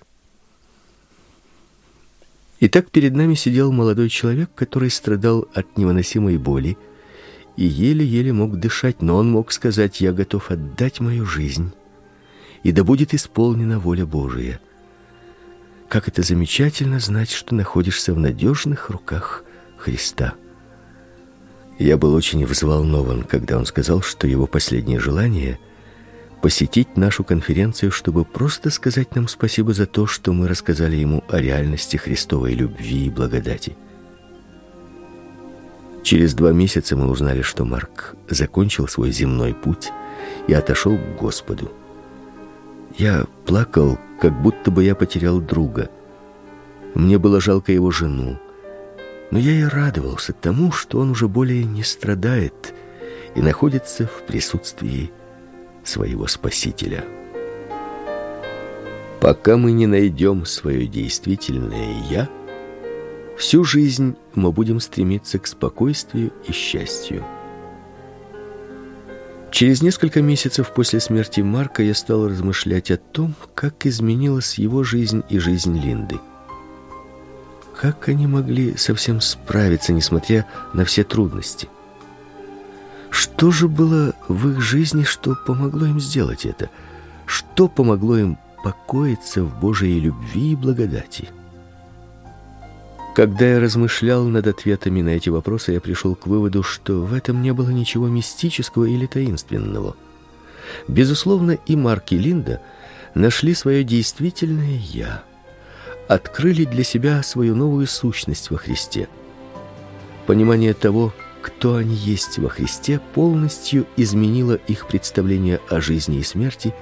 Итак, 2.60 2.90
перед 2.90 3.14
нами 3.14 3.34
сидел 3.34 3.70
молодой 3.70 4.08
человек, 4.08 4.50
который 4.54 4.90
страдал 4.90 5.46
от 5.54 5.78
невыносимой 5.78 6.38
боли, 6.38 6.76
и 7.56 7.64
еле-еле 7.64 8.32
мог 8.32 8.58
дышать, 8.58 9.00
но 9.00 9.16
он 9.16 9.30
мог 9.30 9.52
сказать: 9.52 10.00
"Я 10.00 10.12
готов 10.12 10.50
отдать 10.50 11.00
мою 11.00 11.24
жизнь, 11.24 11.72
и 12.64 12.72
да 12.72 12.82
будет 12.82 13.14
исполнена 13.14 13.78
воля 13.78 14.06
Божия". 14.06 14.60
Как 15.88 16.08
это 16.08 16.22
замечательно 16.22 16.98
знать, 16.98 17.30
что 17.30 17.54
находишься 17.54 18.12
в 18.12 18.18
надежных 18.18 18.90
руках 18.90 19.44
Христа. 19.78 20.34
Я 21.78 21.96
был 21.96 22.12
очень 22.14 22.44
взволнован, 22.44 23.22
когда 23.22 23.56
он 23.56 23.64
сказал, 23.64 24.02
что 24.02 24.26
его 24.26 24.46
последнее 24.46 24.98
желание 24.98 25.58
посетить 26.40 26.96
нашу 26.96 27.24
конференцию, 27.24 27.90
чтобы 27.90 28.24
просто 28.24 28.70
сказать 28.70 29.14
нам 29.14 29.28
спасибо 29.28 29.72
за 29.72 29.86
то, 29.86 30.06
что 30.06 30.32
мы 30.32 30.48
рассказали 30.48 30.96
ему 30.96 31.24
о 31.28 31.38
реальности 31.38 31.96
Христовой 31.96 32.54
любви 32.54 33.06
и 33.06 33.10
благодати. 33.10 33.76
Через 36.02 36.34
два 36.34 36.52
месяца 36.52 36.96
мы 36.96 37.08
узнали, 37.10 37.42
что 37.42 37.64
Марк 37.64 38.14
закончил 38.28 38.88
свой 38.88 39.10
земной 39.10 39.52
путь 39.52 39.90
и 40.46 40.54
отошел 40.54 40.96
к 40.96 41.20
Господу. 41.20 41.72
Я 42.96 43.26
плакал, 43.44 43.98
как 44.20 44.40
будто 44.40 44.70
бы 44.70 44.84
я 44.84 44.94
потерял 44.94 45.40
друга. 45.40 45.90
Мне 46.94 47.18
было 47.18 47.40
жалко 47.40 47.72
его 47.72 47.90
жену, 47.90 48.38
но 49.30 49.38
я 49.38 49.52
и 49.52 49.64
радовался 49.64 50.32
тому, 50.32 50.72
что 50.72 51.00
он 51.00 51.10
уже 51.10 51.28
более 51.28 51.64
не 51.64 51.82
страдает 51.82 52.74
и 53.34 53.42
находится 53.42 54.06
в 54.06 54.22
присутствии 54.22 55.12
своего 55.88 56.26
Спасителя. 56.26 57.04
Пока 59.20 59.56
мы 59.56 59.72
не 59.72 59.86
найдем 59.86 60.44
свое 60.44 60.86
действительное 60.86 61.94
«я», 62.08 62.28
Всю 63.38 63.62
жизнь 63.62 64.16
мы 64.34 64.50
будем 64.50 64.80
стремиться 64.80 65.38
к 65.38 65.46
спокойствию 65.46 66.32
и 66.48 66.52
счастью. 66.52 67.24
Через 69.52 69.80
несколько 69.80 70.20
месяцев 70.20 70.74
после 70.74 70.98
смерти 70.98 71.40
Марка 71.40 71.84
я 71.84 71.94
стал 71.94 72.26
размышлять 72.26 72.90
о 72.90 72.96
том, 72.96 73.36
как 73.54 73.86
изменилась 73.86 74.58
его 74.58 74.82
жизнь 74.82 75.22
и 75.30 75.38
жизнь 75.38 75.80
Линды. 75.80 76.16
Как 77.80 78.08
они 78.08 78.26
могли 78.26 78.76
совсем 78.76 79.20
справиться, 79.20 79.92
несмотря 79.92 80.44
на 80.74 80.84
все 80.84 81.04
трудности? 81.04 81.68
Что 83.18 83.50
же 83.50 83.66
было 83.66 84.14
в 84.28 84.48
их 84.48 84.60
жизни, 84.60 85.02
что 85.02 85.34
помогло 85.44 85.86
им 85.86 85.98
сделать 85.98 86.46
это? 86.46 86.70
Что 87.26 87.66
помогло 87.66 88.16
им 88.16 88.38
покоиться 88.62 89.42
в 89.42 89.58
Божьей 89.58 89.98
любви 89.98 90.52
и 90.52 90.54
благодати? 90.54 91.28
Когда 93.16 93.44
я 93.44 93.58
размышлял 93.58 94.22
над 94.22 94.46
ответами 94.46 95.02
на 95.02 95.08
эти 95.08 95.30
вопросы, 95.30 95.72
я 95.72 95.80
пришел 95.80 96.14
к 96.14 96.28
выводу, 96.28 96.62
что 96.62 97.00
в 97.00 97.12
этом 97.12 97.42
не 97.42 97.52
было 97.52 97.70
ничего 97.70 98.06
мистического 98.06 98.84
или 98.84 99.06
таинственного. 99.06 99.96
Безусловно, 100.86 101.58
и 101.66 101.74
Марк 101.74 102.12
и 102.12 102.18
Линда 102.18 102.60
нашли 103.14 103.54
свое 103.54 103.82
действительное 103.82 104.78
«я», 104.92 105.24
открыли 106.06 106.64
для 106.64 106.84
себя 106.84 107.24
свою 107.24 107.56
новую 107.56 107.88
сущность 107.88 108.52
во 108.52 108.58
Христе. 108.58 109.08
Понимание 110.28 110.72
того, 110.72 111.12
кто 111.48 111.76
они 111.76 111.94
есть 111.94 112.38
во 112.38 112.48
Христе, 112.48 113.00
полностью 113.14 113.86
изменило 113.96 114.54
их 114.68 114.86
представление 114.86 115.60
о 115.68 115.80
жизни 115.80 116.18
и 116.18 116.22
смерти 116.22 116.74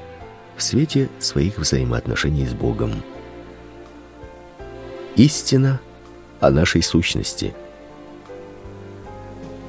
в 0.57 0.63
свете 0.63 1.09
своих 1.19 1.59
взаимоотношений 1.59 2.47
с 2.47 2.53
Богом. 2.53 2.93
Истина– 5.15 5.81
о 6.41 6.51
нашей 6.51 6.83
сущности. 6.83 7.55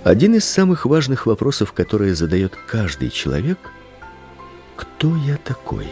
Один 0.03 0.35
из 0.35 0.45
самых 0.45 0.85
важных 0.85 1.25
вопросов, 1.25 1.73
которые 1.73 2.15
задает 2.15 2.55
каждый 2.67 3.09
человек 3.09 3.59
кто 4.75 5.15
я 5.15 5.37
такой? 5.37 5.87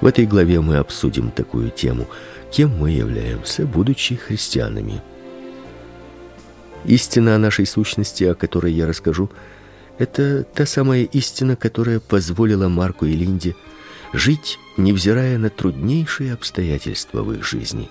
В 0.00 0.06
этой 0.06 0.26
главе 0.26 0.60
мы 0.60 0.76
обсудим 0.76 1.30
такую 1.30 1.70
тему, 1.70 2.06
кем 2.50 2.76
мы 2.78 2.90
являемся, 2.90 3.66
будучи 3.66 4.14
христианами. 4.14 5.02
Истина 6.84 7.34
о 7.34 7.38
нашей 7.38 7.66
сущности, 7.66 8.24
о 8.24 8.34
которой 8.34 8.72
я 8.72 8.86
расскажу, 8.86 9.30
это 9.98 10.44
та 10.44 10.64
самая 10.64 11.02
истина, 11.02 11.56
которая 11.56 12.00
позволила 12.00 12.68
Марку 12.68 13.04
и 13.04 13.12
Линде 13.12 13.56
жить, 14.12 14.58
невзирая 14.76 15.38
на 15.38 15.50
труднейшие 15.50 16.32
обстоятельства 16.32 17.22
в 17.22 17.32
их 17.32 17.44
жизни. 17.44 17.90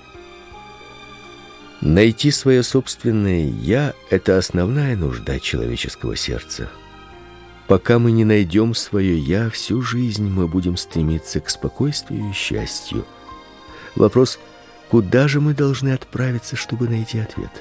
Найти 1.81 2.31
свое 2.31 2.63
собственное 2.63 3.47
«я»— 3.49 3.93
это 4.09 4.37
основная 4.37 4.95
нужда 4.95 5.39
человеческого 5.39 6.15
сердца. 6.15 6.69
Пока 7.67 7.99
мы 7.99 8.11
не 8.11 8.25
найдем 8.25 8.73
свое 8.73 9.19
«я», 9.19 9.49
всю 9.51 9.81
жизнь 9.83 10.27
мы 10.27 10.47
будем 10.47 10.75
стремиться 10.75 11.39
к 11.39 11.49
спокойствию 11.49 12.31
и 12.31 12.33
счастью. 12.33 13.05
Вопрос, 13.95 14.39
куда 14.89 15.27
же 15.27 15.39
мы 15.39 15.53
должны 15.53 15.89
отправиться, 15.89 16.55
чтобы 16.55 16.87
найти 16.87 17.19
ответ? 17.19 17.51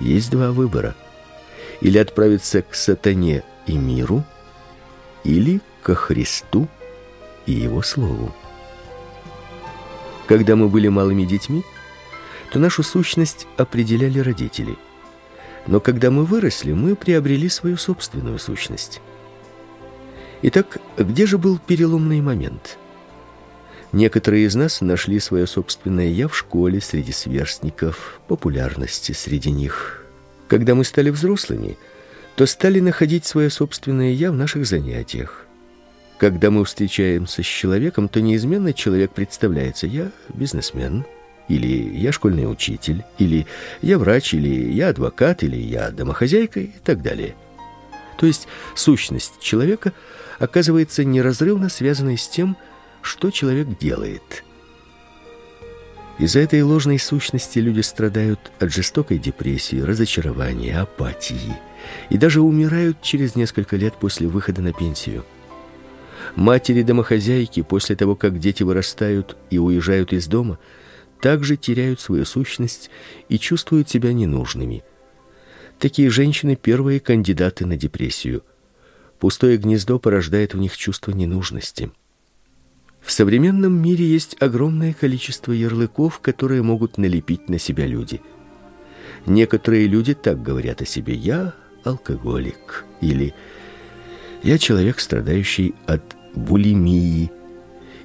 Есть 0.00 0.30
два 0.30 0.52
выбора. 0.52 0.94
Или 1.80 1.98
отправиться 1.98 2.62
к 2.62 2.74
сатане 2.74 3.42
и 3.66 3.76
миру, 3.76 4.24
или 5.24 5.60
ко 5.82 5.94
Христу 5.94 6.68
и 7.46 7.52
Его 7.52 7.82
Слову. 7.82 8.34
Когда 10.26 10.56
мы 10.56 10.68
были 10.68 10.88
малыми 10.88 11.24
детьми, 11.24 11.64
то 12.50 12.58
нашу 12.58 12.82
сущность 12.82 13.46
определяли 13.56 14.18
родители. 14.18 14.76
Но 15.66 15.80
когда 15.80 16.10
мы 16.10 16.24
выросли, 16.24 16.72
мы 16.72 16.96
приобрели 16.96 17.48
свою 17.48 17.76
собственную 17.76 18.38
сущность. 18.38 19.00
Итак, 20.42 20.78
где 20.96 21.26
же 21.26 21.36
был 21.36 21.58
переломный 21.58 22.20
момент? 22.20 22.78
Некоторые 23.92 24.44
из 24.44 24.54
нас 24.54 24.80
нашли 24.82 25.18
свое 25.18 25.46
собственное 25.46 26.08
«я» 26.08 26.28
в 26.28 26.36
школе, 26.36 26.80
среди 26.80 27.12
сверстников, 27.12 28.20
популярности 28.28 29.12
среди 29.12 29.50
них. 29.50 30.04
Когда 30.46 30.74
мы 30.74 30.84
стали 30.84 31.08
взрослыми, 31.08 31.78
то 32.36 32.44
стали 32.44 32.80
находить 32.80 33.24
свое 33.24 33.48
собственное 33.48 34.12
«я» 34.12 34.30
в 34.30 34.34
наших 34.34 34.66
занятиях. 34.66 35.46
Когда 36.18 36.50
мы 36.50 36.64
встречаемся 36.64 37.42
с 37.42 37.46
человеком, 37.46 38.08
то 38.08 38.20
неизменно 38.20 38.74
человек 38.74 39.12
представляется 39.12 39.86
«я 39.86 40.10
бизнесмен», 40.34 41.06
или 41.48 41.96
я 41.96 42.12
школьный 42.12 42.50
учитель, 42.50 43.04
или 43.16 43.46
я 43.80 43.98
врач, 43.98 44.34
или 44.34 44.70
я 44.70 44.90
адвокат, 44.90 45.42
или 45.42 45.56
я 45.56 45.90
домохозяйка 45.90 46.60
и 46.60 46.72
так 46.84 47.00
далее. 47.00 47.34
То 48.18 48.26
есть 48.26 48.48
сущность 48.74 49.40
человека 49.40 49.94
оказывается 50.38 51.04
неразрывно 51.04 51.70
связанной 51.70 52.18
с 52.18 52.28
тем, 52.28 52.50
что 52.52 52.68
человек 53.30 53.78
делает. 53.78 54.44
Из-за 56.18 56.40
этой 56.40 56.62
ложной 56.62 56.98
сущности 56.98 57.58
люди 57.60 57.80
страдают 57.80 58.40
от 58.58 58.72
жестокой 58.72 59.18
депрессии, 59.18 59.80
разочарования, 59.80 60.80
апатии 60.80 61.56
и 62.10 62.18
даже 62.18 62.40
умирают 62.40 63.00
через 63.02 63.36
несколько 63.36 63.76
лет 63.76 63.94
после 63.94 64.26
выхода 64.26 64.60
на 64.60 64.72
пенсию. 64.72 65.24
Матери-домохозяйки 66.34 67.62
после 67.62 67.94
того, 67.94 68.16
как 68.16 68.38
дети 68.38 68.64
вырастают 68.64 69.36
и 69.50 69.58
уезжают 69.58 70.12
из 70.12 70.26
дома– 70.26 70.58
также 71.20 71.56
теряют 71.56 72.00
свою 72.00 72.24
сущность 72.24 72.90
и 73.28 73.38
чувствуют 73.38 73.88
себя 73.88 74.12
ненужными. 74.12 74.84
Такие 75.78 76.10
женщины 76.10 76.56
первые 76.56 77.00
кандидаты 77.00 77.66
на 77.66 77.76
депрессию. 77.76 78.44
Пустое 79.18 79.56
гнездо 79.56 79.98
порождает 79.98 80.54
в 80.54 80.58
них 80.58 80.76
чувство 80.76 81.12
ненужности. 81.12 81.90
В 83.08 83.10
современном 83.10 83.72
мире 83.72 84.04
есть 84.04 84.36
огромное 84.38 84.92
количество 84.92 85.52
ярлыков, 85.52 86.18
которые 86.18 86.62
могут 86.62 86.98
налепить 86.98 87.48
на 87.48 87.58
себя 87.58 87.86
люди. 87.86 88.20
Некоторые 89.24 89.86
люди 89.86 90.12
так 90.12 90.42
говорят 90.42 90.82
о 90.82 90.84
себе: 90.84 91.14
"Я 91.14 91.54
алкоголик" 91.84 92.84
или 93.00 93.32
"Я 94.42 94.58
человек, 94.58 95.00
страдающий 95.00 95.74
от 95.86 96.02
булимии" 96.34 97.32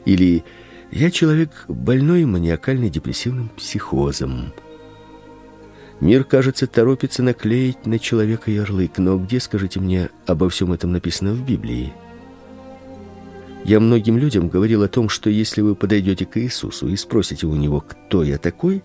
или 0.05 0.45
"Я 0.89 1.11
человек 1.11 1.65
больной 1.67 2.23
маниакально-депрессивным 2.23 3.49
психозом". 3.49 4.53
Мир, 5.99 6.23
кажется, 6.23 6.65
торопится 6.65 7.23
наклеить 7.23 7.85
на 7.85 7.99
человека 7.99 8.51
ярлык, 8.51 8.99
но 8.99 9.17
где, 9.17 9.41
скажите 9.41 9.81
мне, 9.81 10.11
обо 10.27 10.47
всем 10.47 10.71
этом 10.71 10.93
написано 10.93 11.33
в 11.33 11.45
Библии? 11.45 11.91
Я 13.63 13.79
многим 13.79 14.17
людям 14.17 14.49
говорил 14.49 14.83
о 14.83 14.89
том, 14.89 15.07
что 15.07 15.29
если 15.29 15.61
вы 15.61 15.75
подойдете 15.75 16.25
к 16.25 16.37
Иисусу 16.37 16.89
и 16.89 16.95
спросите 16.97 17.47
у 17.47 17.55
него, 17.55 17.81
кто 17.81 18.23
я 18.23 18.37
такой, 18.37 18.83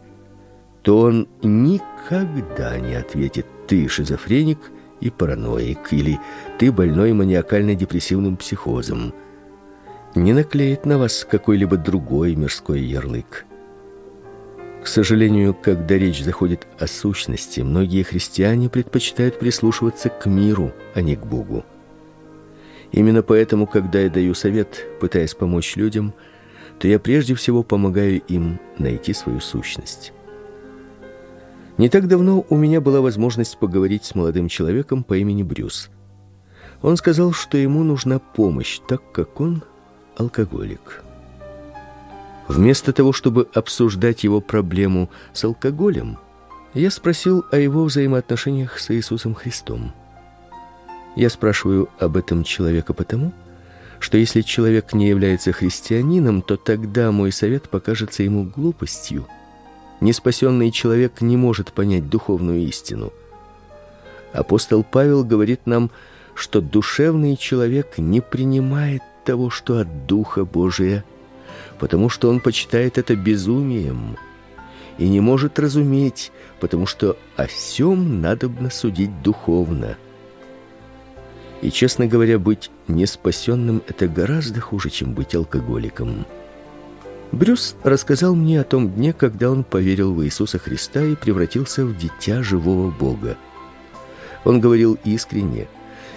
то 0.83 1.01
он 1.01 1.29
никогда 1.43 2.79
не 2.79 2.95
ответит: 2.95 3.47
ты 3.67 3.89
шизофреник 3.89 4.59
и 5.01 5.11
параноик 5.11 5.93
или 5.93 6.19
ты 6.59 6.71
больной 6.71 7.13
маниакально-депрессивным 7.13 8.37
психозом. 8.37 9.13
Не 10.15 10.33
наклеит 10.33 10.87
на 10.87 10.97
вас 10.99 11.27
какой-либо 11.29 11.77
другой 11.77 12.35
мирской 12.35 12.81
ярлык. 12.81 13.47
К 14.83 14.87
сожалению, 14.87 15.55
когда 15.55 15.99
речь 15.99 16.23
заходит 16.23 16.67
о 16.79 16.87
сущности, 16.87 17.61
многие 17.61 18.05
христиане 18.05 18.71
предпочитают 18.71 19.39
прислушиваться 19.39 20.09
к 20.09 20.27
миру, 20.27 20.73
а 20.95 21.03
не 21.03 21.17
к 21.17 21.27
Богу. 21.27 21.65
Именно 22.93 23.23
поэтому, 23.23 23.67
когда 23.67 24.01
я 24.01 24.11
даю 24.11 24.35
совет, 24.35 24.87
пытаясь 25.01 25.35
помочь 25.35 25.77
людям, 25.77 26.15
то 26.79 26.89
я 26.89 26.99
прежде 26.99 27.35
всего 27.35 27.63
помогаю 27.63 28.21
им 28.29 28.59
найти 28.79 29.13
свою 29.13 29.41
сущность. 29.41 30.13
Не 31.77 31.89
так 31.89 32.09
давно 32.09 32.45
у 32.49 32.57
меня 32.57 32.81
была 32.81 33.01
возможность 33.01 33.59
поговорить 33.59 34.05
с 34.05 34.15
молодым 34.15 34.49
человеком 34.49 35.05
по 35.05 35.17
имени 35.17 35.43
Брюс. 35.43 35.91
Он 36.83 36.97
сказал, 36.97 37.33
что 37.33 37.59
ему 37.59 37.83
нужна 37.83 38.19
помощь, 38.19 38.81
так 38.89 39.13
как 39.13 39.41
он 39.41 39.63
алкоголик. 40.17 41.03
Вместо 42.49 42.93
того, 42.93 43.13
чтобы 43.13 43.49
обсуждать 43.53 44.25
его 44.25 44.41
проблему 44.41 45.11
с 45.33 45.45
алкоголем, 45.45 46.19
я 46.75 46.91
спросил 46.91 47.45
о 47.53 47.59
его 47.59 47.85
взаимоотношениях 47.85 48.79
с 48.79 48.91
Иисусом 48.91 49.35
Христом. 49.35 49.93
Я 51.19 51.31
спрашиваю 51.31 51.89
об 51.99 52.17
этом 52.17 52.45
человека 52.45 52.95
потому, 52.95 53.33
что 53.99 54.17
если 54.17 54.41
человек 54.41 54.93
не 54.93 55.09
является 55.09 55.51
христианином, 55.51 56.43
то 56.43 56.57
тогда 56.57 57.11
мой 57.11 57.33
совет 57.33 57.69
покажется 57.69 58.23
ему 58.23 58.45
глупостью. 58.45 59.27
Неспасенный 60.01 60.71
человек 60.71 61.21
не 61.21 61.37
может 61.37 61.73
понять 61.73 62.09
духовную 62.09 62.61
истину. 62.69 63.13
Апостол 64.33 64.85
Павел 64.85 65.25
говорит 65.25 65.63
нам, 65.67 65.91
что 66.37 66.61
душевный 66.61 67.37
человек 67.37 67.99
не 67.99 68.21
принимает 68.21 69.03
того, 69.25 69.51
что 69.51 69.81
от 69.81 70.07
духа 70.07 70.45
Божия, 70.45 71.03
потому 71.81 72.11
что 72.11 72.29
он 72.29 72.39
почитает 72.39 72.97
это 72.97 73.17
безумием 73.17 74.17
и 74.99 75.09
не 75.09 75.19
может 75.19 75.59
разуметь, 75.59 76.31
потому 76.61 76.87
что 76.87 77.17
о 77.35 77.49
всем 77.49 78.21
надобно 78.21 78.71
судить 78.71 79.21
духовно. 79.23 79.97
И, 81.61 81.71
честно 81.71 82.07
говоря, 82.07 82.39
быть 82.39 82.71
неспасенным 82.87 83.83
это 83.89 84.07
гораздо 84.07 84.61
хуже, 84.61 84.91
чем 84.91 85.13
быть 85.13 85.35
алкоголиком. 85.35 86.27
Брюс 87.33 87.77
рассказал 87.83 88.35
мне 88.35 88.61
о 88.61 88.65
том 88.65 88.91
дне, 88.91 89.13
когда 89.13 89.51
он 89.51 89.65
поверил 89.65 90.15
в 90.15 90.25
Иисуса 90.25 90.59
Христа 90.59 91.03
и 91.03 91.15
превратился 91.15 91.85
в 91.85 91.97
дитя 91.97 92.43
живого 92.43 92.91
Бога. 92.91 93.37
Он 94.45 94.61
говорил 94.61 94.99
искренне 95.05 95.69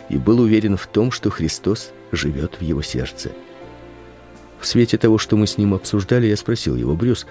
и 0.09 0.17
был 0.17 0.39
уверен 0.39 0.77
в 0.77 0.87
том, 0.87 1.11
что 1.11 1.29
Христос 1.29 1.91
живет 2.11 2.55
в 2.59 2.61
его 2.61 2.81
сердце. 2.81 3.31
В 4.59 4.67
свете 4.67 4.97
того, 4.97 5.17
что 5.17 5.35
мы 5.35 5.47
с 5.47 5.57
ним 5.57 5.73
обсуждали, 5.73 6.27
я 6.27 6.37
спросил 6.37 6.75
его: 6.75 6.95
"Брюс, 6.95 7.25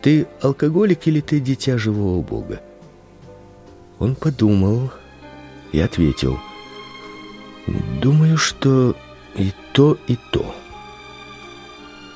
ты 0.00 0.26
алкоголик 0.40 1.06
или 1.06 1.20
ты 1.20 1.38
дитя 1.38 1.76
живого 1.78 2.22
Бога?" 2.22 2.60
Он 3.98 4.16
подумал 4.16 4.90
и 5.70 5.78
ответил: 5.78 6.38
Думаю, 7.66 8.36
что 8.36 8.96
и 9.36 9.52
то, 9.72 9.96
и 10.06 10.16
то. 10.30 10.54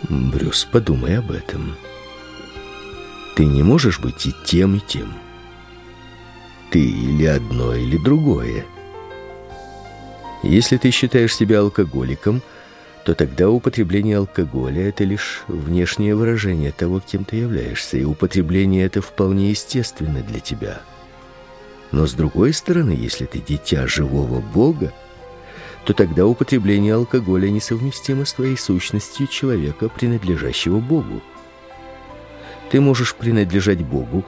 Брюс, 0.09 0.65
подумай 0.65 1.19
об 1.19 1.31
этом. 1.31 1.77
Ты 3.37 3.45
не 3.45 3.63
можешь 3.63 4.01
быть 4.01 4.27
и 4.27 4.35
тем, 4.45 4.77
и 4.77 4.81
тем. 4.81 5.13
Ты 6.71 6.81
или 6.81 7.27
одно, 7.27 7.75
или 7.75 7.97
другое. 7.97 8.65
Если 10.43 10.77
ты 10.77 10.91
считаешь 10.91 11.35
себя 11.35 11.61
алкоголиком, 11.61 12.43
то 13.05 13.15
тогда 13.15 13.49
употребление 13.49 14.19
алкоголя 14.19 14.89
это 14.89 15.05
лишь 15.05 15.45
внешнее 15.47 16.17
выражение 16.17 16.73
того, 16.73 17.01
кем 17.01 17.25
ты 17.25 17.37
являешься, 17.37 17.97
и 17.97 18.05
употребление 18.05 18.85
это 18.85 19.01
вполне 19.01 19.51
естественно 19.51 20.23
для 20.23 20.41
тебя. 20.41 20.81
Но 21.93 22.07
с 22.07 22.15
другой 22.15 22.53
стороны, 22.53 22.91
если 22.91 23.27
ты 23.27 23.39
дитя 23.39 23.87
живого 23.87 24.41
Бога, 24.41 24.93
то 25.87 25.95
тогда 25.95 26.27
употребление 26.27 26.95
алкоголя 26.95 27.49
несовместимо 27.49 28.25
с 28.25 28.33
твоей 28.33 28.57
сущностью 28.57 29.29
человека, 29.29 29.89
принадлежащего 29.89 30.81
Богу. 30.81 31.23
Ты 32.71 32.81
можешь 32.81 33.15
принадлежать 33.15 33.85
Богу 33.85 34.25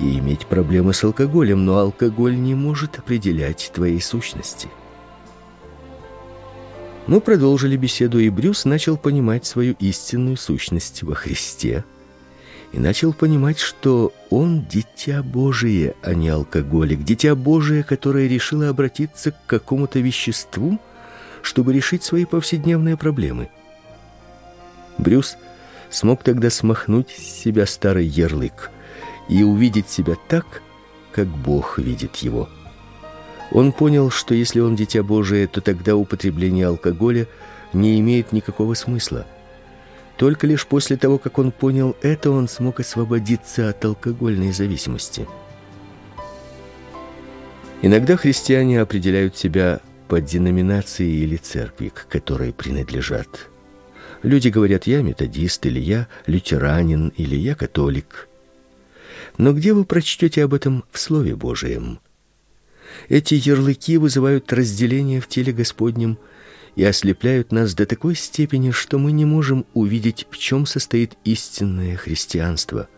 и 0.00 0.18
иметь 0.18 0.46
проблемы 0.46 0.92
с 0.92 1.04
алкоголем, 1.04 1.64
но 1.64 1.78
алкоголь 1.78 2.36
не 2.36 2.56
может 2.56 2.98
определять 2.98 3.70
твоей 3.72 4.00
сущности. 4.00 4.68
Мы 7.06 7.20
продолжили 7.20 7.76
беседу, 7.76 8.18
и 8.18 8.28
Брюс 8.28 8.64
начал 8.64 8.96
понимать 8.96 9.46
свою 9.46 9.76
истинную 9.78 10.36
сущность 10.36 11.04
во 11.04 11.14
Христе 11.14 11.84
и 12.72 12.78
начал 12.78 13.12
понимать, 13.12 13.58
что 13.58 14.12
он 14.30 14.66
дитя 14.66 15.22
Божие, 15.22 15.94
а 16.02 16.14
не 16.14 16.28
алкоголик, 16.28 17.02
дитя 17.02 17.34
Божие, 17.34 17.82
которое 17.82 18.28
решило 18.28 18.68
обратиться 18.68 19.32
к 19.32 19.46
какому-то 19.46 20.00
веществу, 20.00 20.78
чтобы 21.42 21.72
решить 21.72 22.02
свои 22.02 22.24
повседневные 22.24 22.96
проблемы. 22.96 23.48
Брюс 24.98 25.36
смог 25.90 26.22
тогда 26.22 26.50
смахнуть 26.50 27.10
с 27.10 27.22
себя 27.22 27.66
старый 27.66 28.06
ярлык 28.06 28.70
и 29.28 29.42
увидеть 29.42 29.88
себя 29.88 30.16
так, 30.28 30.62
как 31.12 31.28
Бог 31.28 31.78
видит 31.78 32.16
его. 32.16 32.48
Он 33.50 33.72
понял, 33.72 34.10
что 34.10 34.34
если 34.34 34.60
он 34.60 34.76
дитя 34.76 35.02
Божие, 35.02 35.46
то 35.46 35.62
тогда 35.62 35.96
употребление 35.96 36.66
алкоголя 36.66 37.26
не 37.72 37.98
имеет 38.00 38.32
никакого 38.32 38.74
смысла. 38.74 39.26
Только 40.18 40.48
лишь 40.48 40.66
после 40.66 40.96
того, 40.96 41.18
как 41.18 41.38
он 41.38 41.52
понял 41.52 41.96
это, 42.02 42.32
он 42.32 42.48
смог 42.48 42.80
освободиться 42.80 43.68
от 43.68 43.84
алкогольной 43.84 44.50
зависимости. 44.50 45.26
Иногда 47.82 48.16
христиане 48.16 48.80
определяют 48.80 49.36
себя 49.36 49.80
по 50.08 50.20
деноминации 50.20 51.08
или 51.08 51.36
церкви, 51.36 51.92
к 51.94 52.08
которой 52.08 52.52
принадлежат. 52.52 53.48
Люди 54.24 54.48
говорят: 54.48 54.88
"Я 54.88 55.02
методист" 55.02 55.64
или 55.66 55.78
"Я 55.78 56.08
лютеранин" 56.26 57.12
или 57.16 57.36
"Я 57.36 57.54
католик". 57.54 58.28
Но 59.36 59.52
где 59.52 59.72
вы 59.72 59.84
прочтете 59.84 60.42
об 60.42 60.52
этом 60.52 60.84
в 60.90 60.98
слове 60.98 61.36
Божьем? 61.36 62.00
Эти 63.08 63.34
ярлыки 63.34 63.96
вызывают 63.96 64.52
разделение 64.52 65.20
в 65.20 65.28
теле 65.28 65.52
Господнем 65.52 66.18
и 66.76 66.84
ослепляют 66.84 67.52
нас 67.52 67.74
до 67.74 67.86
такой 67.86 68.14
степени, 68.14 68.70
что 68.70 68.98
мы 68.98 69.12
не 69.12 69.24
можем 69.24 69.66
увидеть, 69.74 70.26
в 70.30 70.38
чем 70.38 70.66
состоит 70.66 71.16
истинное 71.24 71.96
христианство. 71.96 72.88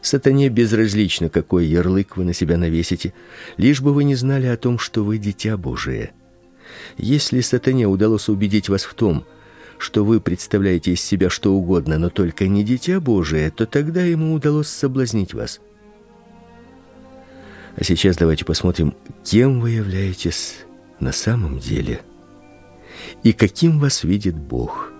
Сатане 0.00 0.48
безразлично, 0.48 1.28
какой 1.28 1.66
ярлык 1.66 2.16
вы 2.16 2.24
на 2.24 2.32
себя 2.32 2.56
навесите, 2.56 3.14
лишь 3.56 3.80
бы 3.80 3.92
вы 3.94 4.04
не 4.04 4.16
знали 4.16 4.46
о 4.46 4.56
том, 4.56 4.78
что 4.78 5.04
вы 5.04 5.18
дитя 5.18 5.56
Божие. 5.56 6.12
Если 6.96 7.40
сатане 7.40 7.86
удалось 7.86 8.28
убедить 8.28 8.68
вас 8.68 8.82
в 8.82 8.94
том, 8.94 9.24
что 9.78 10.04
вы 10.04 10.20
представляете 10.20 10.92
из 10.92 11.00
себя 11.00 11.30
что 11.30 11.52
угодно, 11.52 11.98
но 11.98 12.10
только 12.10 12.48
не 12.48 12.64
дитя 12.64 13.00
Божие, 13.00 13.50
то 13.50 13.66
тогда 13.66 14.02
ему 14.02 14.34
удалось 14.34 14.68
соблазнить 14.68 15.34
вас. 15.34 15.60
А 17.76 17.84
сейчас 17.84 18.16
давайте 18.16 18.44
посмотрим, 18.44 18.94
кем 19.24 19.60
вы 19.60 19.70
являетесь 19.70 20.64
на 21.00 21.12
самом 21.12 21.58
деле 21.58 22.00
и 23.22 23.32
каким 23.32 23.78
вас 23.78 24.04
видит 24.04 24.36
Бог. 24.36 24.92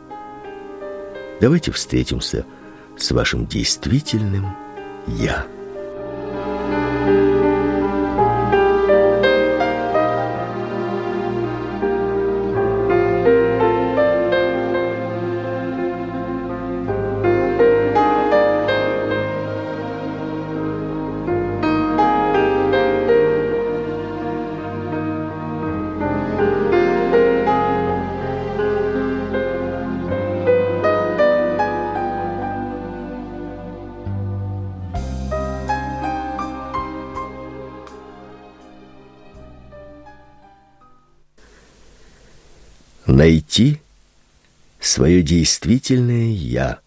Давайте 1.41 1.73
встретимся 1.73 2.45
с 2.97 3.11
вашим 3.11 3.47
действительным 3.47 4.57
я. 5.07 5.47
Найти 43.23 43.81
свое 44.81 45.23
действительное 45.23 46.33
«я». 46.33 46.81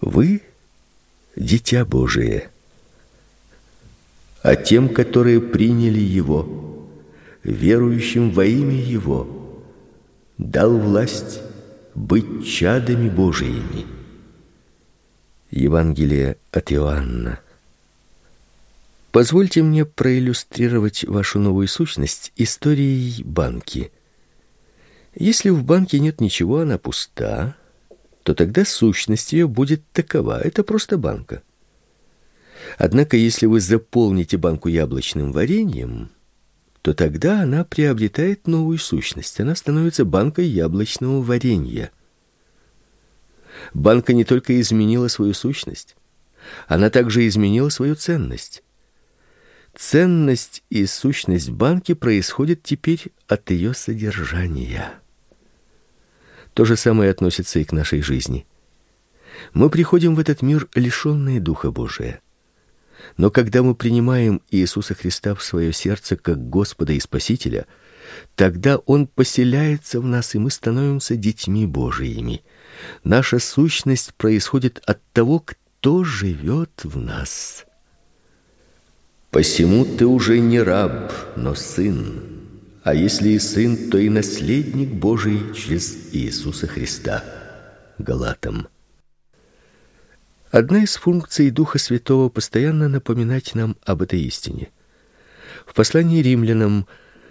Вы— 0.00 0.42
дитя 1.36 1.84
Божие. 1.84 2.50
А 4.42 4.56
тем, 4.56 4.88
которые 4.88 5.40
приняли 5.40 6.00
Его, 6.00 6.88
верующим 7.44 8.32
во 8.32 8.44
имя 8.44 8.74
Его, 8.74 9.62
дал 10.38 10.76
власть 10.76 11.38
быть 11.94 12.44
чадами 12.44 13.08
Божиими. 13.08 13.86
Евангелие 15.52 16.36
от 16.50 16.72
Иоанна. 16.72 17.38
Позвольте 19.12 19.62
мне 19.62 19.84
проиллюстрировать 19.84 21.04
вашу 21.04 21.38
новую 21.38 21.68
сущность 21.68 22.32
историей 22.34 23.22
банки. 23.22 23.92
Если 25.14 25.50
в 25.50 25.62
банке 25.64 26.00
нет 26.00 26.20
ничего, 26.20 26.60
она 26.60 26.78
пуста, 26.78 27.56
то 28.22 28.34
тогда 28.34 28.64
сущность 28.64 29.32
ее 29.32 29.46
будет 29.46 29.82
такова. 29.92 30.40
Это 30.40 30.62
просто 30.62 30.96
банка. 30.96 31.42
Однако, 32.78 33.16
если 33.16 33.46
вы 33.46 33.60
заполните 33.60 34.36
банку 34.36 34.68
яблочным 34.68 35.32
вареньем, 35.32 36.10
то 36.80 36.94
тогда 36.94 37.42
она 37.42 37.64
приобретает 37.64 38.46
новую 38.46 38.78
сущность. 38.78 39.38
Она 39.40 39.54
становится 39.54 40.04
банкой 40.04 40.46
яблочного 40.46 41.20
варенья. 41.20 41.90
Банка 43.74 44.14
не 44.14 44.24
только 44.24 44.60
изменила 44.60 45.08
свою 45.08 45.34
сущность, 45.34 45.94
она 46.66 46.90
также 46.90 47.26
изменила 47.26 47.68
свою 47.68 47.94
ценность. 47.94 48.64
Ценность 49.74 50.62
и 50.70 50.86
сущность 50.86 51.50
банки 51.50 51.94
происходят 51.94 52.62
теперь 52.62 53.12
от 53.28 53.50
ее 53.50 53.74
содержания. 53.74 55.01
То 56.54 56.64
же 56.64 56.76
самое 56.76 57.10
относится 57.10 57.58
и 57.58 57.64
к 57.64 57.72
нашей 57.72 58.02
жизни. 58.02 58.46
Мы 59.54 59.70
приходим 59.70 60.14
в 60.14 60.18
этот 60.18 60.42
мир 60.42 60.68
лишенные 60.74 61.40
Духа 61.40 61.70
Божия. 61.70 62.20
Но 63.16 63.30
когда 63.30 63.62
мы 63.62 63.74
принимаем 63.74 64.42
Иисуса 64.50 64.94
Христа 64.94 65.34
в 65.34 65.42
свое 65.42 65.72
сердце 65.72 66.16
как 66.16 66.48
Господа 66.48 66.92
и 66.92 67.00
Спасителя, 67.00 67.66
тогда 68.36 68.76
Он 68.78 69.06
поселяется 69.06 70.00
в 70.00 70.06
нас, 70.06 70.34
и 70.34 70.38
мы 70.38 70.50
становимся 70.50 71.16
детьми 71.16 71.66
Божиими. 71.66 72.42
Наша 73.02 73.38
сущность 73.38 74.14
происходит 74.14 74.82
от 74.86 75.00
того, 75.12 75.40
кто 75.40 76.04
живет 76.04 76.70
в 76.84 76.98
нас. 76.98 77.64
Посему 79.30 79.84
ты 79.84 80.06
уже 80.06 80.38
не 80.38 80.60
раб, 80.60 81.12
но 81.36 81.54
сын. 81.54 82.41
А 82.82 82.94
если 82.94 83.30
и 83.30 83.38
сын, 83.38 83.90
то 83.90 83.98
и 83.98 84.08
наследник 84.08 84.88
Божий 84.88 85.40
через 85.54 86.08
Иисуса 86.12 86.66
Христа. 86.66 87.22
Галатам. 87.98 88.66
Одна 90.50 90.82
из 90.82 90.96
функций 90.96 91.50
Духа 91.50 91.78
Святого 91.78 92.28
постоянно 92.28 92.88
напоминать 92.88 93.54
нам 93.54 93.76
об 93.84 94.02
этой 94.02 94.20
истине. 94.22 94.70
В 95.64 95.74
послании 95.74 96.22
римлянам 96.22 96.88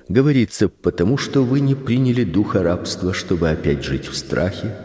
говорится: 0.07 0.69
"Потому 0.69 1.17
что 1.17 1.43
вы 1.43 1.59
не 1.59 1.75
приняли 1.75 2.23
духа 2.23 2.63
рабства, 2.63 3.13
чтобы 3.13 3.49
опять 3.49 3.83
жить 3.83 4.07
в 4.07 4.15
страхе, 4.15 4.77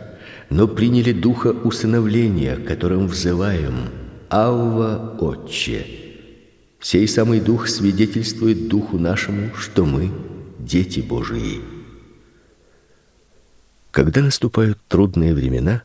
но 0.50 0.66
приняли 0.66 1.12
духа 1.12 1.52
усыновления, 1.52 2.56
которым 2.56 3.06
взываем: 3.06 3.88
Авва, 4.30 5.16
Отче". 5.20 5.86
Сей 6.80 7.06
самый 7.06 7.40
дух 7.40 7.68
свидетельствует 7.68 8.66
духу 8.66 8.98
нашему, 8.98 9.54
что 9.54 9.86
мы 9.86 10.10
дети 10.66 11.00
Божии. 11.00 11.60
Когда 13.92 14.20
наступают 14.20 14.78
трудные 14.88 15.32
времена, 15.32 15.84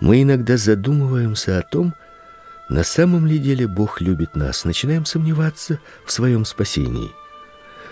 мы 0.00 0.22
иногда 0.22 0.56
задумываемся 0.56 1.58
о 1.58 1.62
том, 1.62 1.94
на 2.68 2.82
самом 2.82 3.24
ли 3.24 3.38
деле 3.38 3.68
Бог 3.68 4.00
любит 4.00 4.34
нас, 4.34 4.64
начинаем 4.64 5.04
сомневаться 5.04 5.78
в 6.04 6.10
своем 6.10 6.44
спасении. 6.44 7.10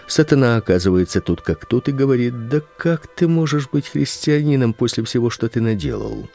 Сатана 0.09 0.57
оказывается 0.57 1.21
тут 1.21 1.41
как 1.41 1.67
тут 1.67 1.89
и 1.89 1.93
говорит: 1.93 2.49
"Да 2.49 2.61
как 2.77 3.07
ты 3.07 3.29
можешь 3.29 3.69
быть 3.71 3.89
христианином 3.89 4.75
после 4.75 5.05
всего, 5.05 5.31
что 5.31 5.49
ты 5.49 5.61
наделал?" 5.61 6.29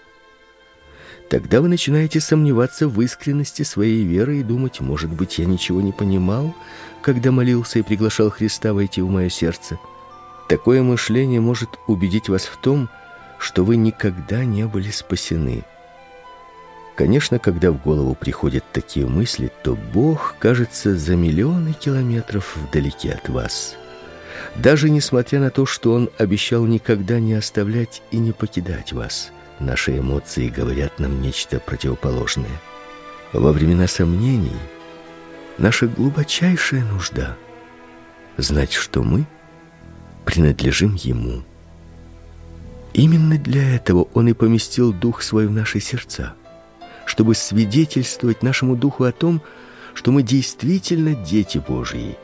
Тогда 1.29 1.59
вы 1.59 1.67
начинаете 1.67 2.19
сомневаться 2.19 2.87
в 2.87 3.01
искренности 3.01 3.63
своей 3.63 4.03
веры 4.03 4.39
и 4.39 4.43
думать, 4.43 4.79
может 4.79 5.11
быть, 5.11 5.39
я 5.39 5.45
ничего 5.45 5.81
не 5.81 5.91
понимал, 5.91 6.55
когда 7.05 7.29
молился 7.29 7.77
и 7.77 7.83
приглашал 7.83 8.31
Христа 8.31 8.73
войти 8.73 8.99
в 8.99 9.09
мое 9.11 9.29
сердце. 9.29 9.77
Такое 10.49 10.81
мышление 10.81 11.39
может 11.39 11.69
убедить 11.85 12.29
вас 12.29 12.45
в 12.45 12.57
том, 12.57 12.89
что 13.37 13.63
вы 13.63 13.75
никогда 13.75 14.43
не 14.43 14.65
были 14.65 14.89
спасены. 14.89 15.63
Конечно, 16.95 17.37
когда 17.37 17.69
в 17.69 17.79
голову 17.79 18.15
приходят 18.15 18.63
такие 18.71 19.05
мысли, 19.05 19.51
то 19.61 19.75
Бог 19.75 20.33
кажется 20.39 20.97
за 20.97 21.15
миллионы 21.15 21.73
километров 21.73 22.57
вдалеке 22.57 23.11
от 23.11 23.29
вас. 23.29 23.75
Даже 24.55 24.89
несмотря 24.89 25.39
на 25.39 25.51
то, 25.51 25.67
что 25.67 25.93
он 25.93 26.09
обещал 26.17 26.65
никогда 26.65 27.19
не 27.19 27.35
оставлять 27.35 28.01
и 28.09 28.17
не 28.17 28.31
покидать 28.31 28.93
вас. 28.93 29.29
Наши 29.59 29.99
эмоции 29.99 30.49
говорят 30.49 30.97
нам 30.97 31.21
нечто 31.21 31.59
противоположное. 31.59 32.59
Во 33.31 33.51
времена 33.51 33.87
сомнений 33.87 34.57
наша 35.57 35.87
глубочайшая 35.87 36.83
нужда 36.83 37.37
знать, 38.37 38.73
что 38.73 39.03
мы 39.03 39.25
принадлежим 40.25 40.95
ему. 40.95 41.43
Именно 42.93 43.37
для 43.37 43.75
этого 43.75 44.07
он 44.13 44.27
и 44.27 44.33
поместил 44.33 44.93
дух 44.93 45.21
свой 45.21 45.47
в 45.47 45.51
наши 45.51 45.79
сердца, 45.79 46.33
чтобы 47.05 47.35
свидетельствовать 47.35 48.41
нашему 48.41 48.75
духу 48.75 49.03
о 49.03 49.11
том, 49.11 49.41
что 49.93 50.11
мы 50.11 50.23
действительно 50.23 51.13
дети 51.13 51.57
Божьи. 51.65 52.17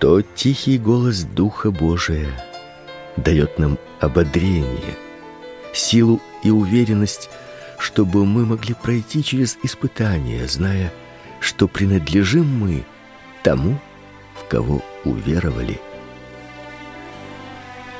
Тот 0.00 0.26
тихий 0.34 0.78
голос 0.78 1.22
духа 1.22 1.70
Божия 1.70 2.28
дает 3.16 3.58
нам 3.58 3.78
ободрение, 4.00 4.96
силу 5.72 6.20
и 6.42 6.50
уверенность, 6.50 7.30
чтобы 7.78 8.26
мы 8.26 8.44
могли 8.44 8.74
пройти 8.74 9.22
через 9.22 9.56
испытания, 9.62 10.46
зная, 10.46 10.88
что 10.88 11.03
принадлежим 11.68 12.46
мы 12.46 12.84
тому, 13.42 13.78
в 14.34 14.48
кого 14.48 14.82
уверовали. 15.04 15.78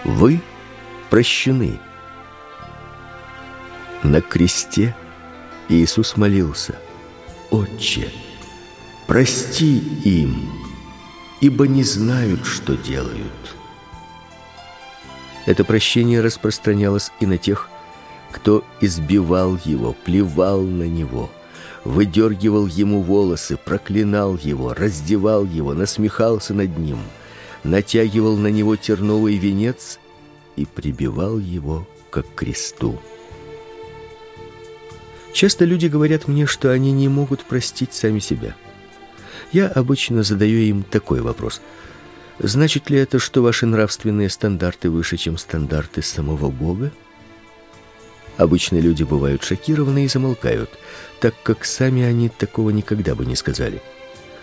Вы 0.05 0.41
прощены. 1.11 1.79
На 4.03 4.21
кресте 4.21 4.97
Иисус 5.69 6.17
молился: 6.17 6.79
"Отче, 7.51 8.09
прости 9.07 9.79
им, 10.05 10.51
ибо 11.41 11.67
не 11.67 11.85
знают, 11.85 12.47
что 12.47 12.77
делают". 12.77 13.57
Это 15.47 15.65
прощение 15.65 16.21
распространялось 16.21 17.13
и 17.21 17.27
на 17.27 17.37
тех, 17.37 17.69
кто 18.31 18.65
избивал 18.81 19.59
его, 19.65 19.93
плевал 19.93 20.63
на 20.63 20.89
него, 20.89 21.31
выдергивал 21.85 22.67
ему 22.67 23.03
волосы, 23.03 23.57
проклинал 23.57 24.37
его, 24.37 24.75
раздевал 24.75 25.45
его, 25.45 25.75
насмехался 25.75 26.55
над 26.55 26.77
ним, 26.79 26.99
натягивал 27.63 28.37
на 28.37 28.49
него 28.49 28.77
терновый 28.77 29.37
венец 29.37 29.99
и 30.57 30.65
прибивал 30.65 31.39
его 31.39 31.87
к 32.11 32.25
кресту. 32.35 33.01
Часто 35.33 35.65
люди 35.65 35.87
говорят 35.87 36.29
мне, 36.29 36.47
что 36.47 36.71
они 36.71 36.93
не 36.93 37.09
могут 37.09 37.45
простить 37.45 37.93
сами 37.93 38.21
себя. 38.21 38.55
Я 39.53 39.67
обычно 39.69 40.23
задаю 40.23 40.59
им 40.59 40.85
такой 40.85 41.21
вопрос: 41.21 41.61
Значит 42.39 42.89
ли 42.89 42.99
это, 42.99 43.19
что 43.19 43.43
ваши 43.43 43.67
нравственные 43.67 44.31
стандарты 44.31 44.91
выше, 44.91 45.17
чем 45.17 45.37
стандарты 45.37 46.03
самого 46.03 46.51
Бога? 46.51 46.93
Обычно 48.37 48.79
люди 48.79 49.05
бывают 49.05 49.45
шокированы 49.45 50.05
и 50.05 50.09
замолкают, 50.09 50.71
так 51.21 51.35
как 51.43 51.65
сами 51.65 52.03
они 52.03 52.29
такого 52.29 52.71
никогда 52.71 53.15
бы 53.15 53.25
не 53.27 53.37
сказали. 53.37 53.81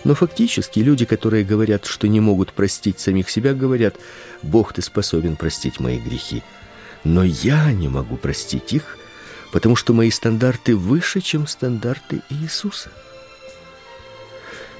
Но 0.03 0.15
фактически 0.15 0.79
люди, 0.79 1.05
которые 1.05 1.43
говорят, 1.43 1.85
что 1.85 2.07
не 2.07 2.19
могут 2.19 2.53
простить 2.53 2.99
самих 2.99 3.29
себя, 3.29 3.53
говорят: 3.53 3.95
"Бог 4.41 4.73
ты 4.73 4.81
способен 4.81 5.35
простить 5.35 5.79
мои 5.79 5.99
грехи". 5.99 6.41
Но 7.03 7.23
я 7.23 7.71
не 7.73 7.89
могу 7.89 8.15
простить 8.15 8.73
их, 8.73 8.97
потому 9.51 9.75
что 9.75 9.93
мои 9.93 10.09
стандарты 10.09 10.75
выше, 10.75 11.19
чем 11.19 11.47
стандарты 11.47 12.21
Иисуса. 12.29 12.91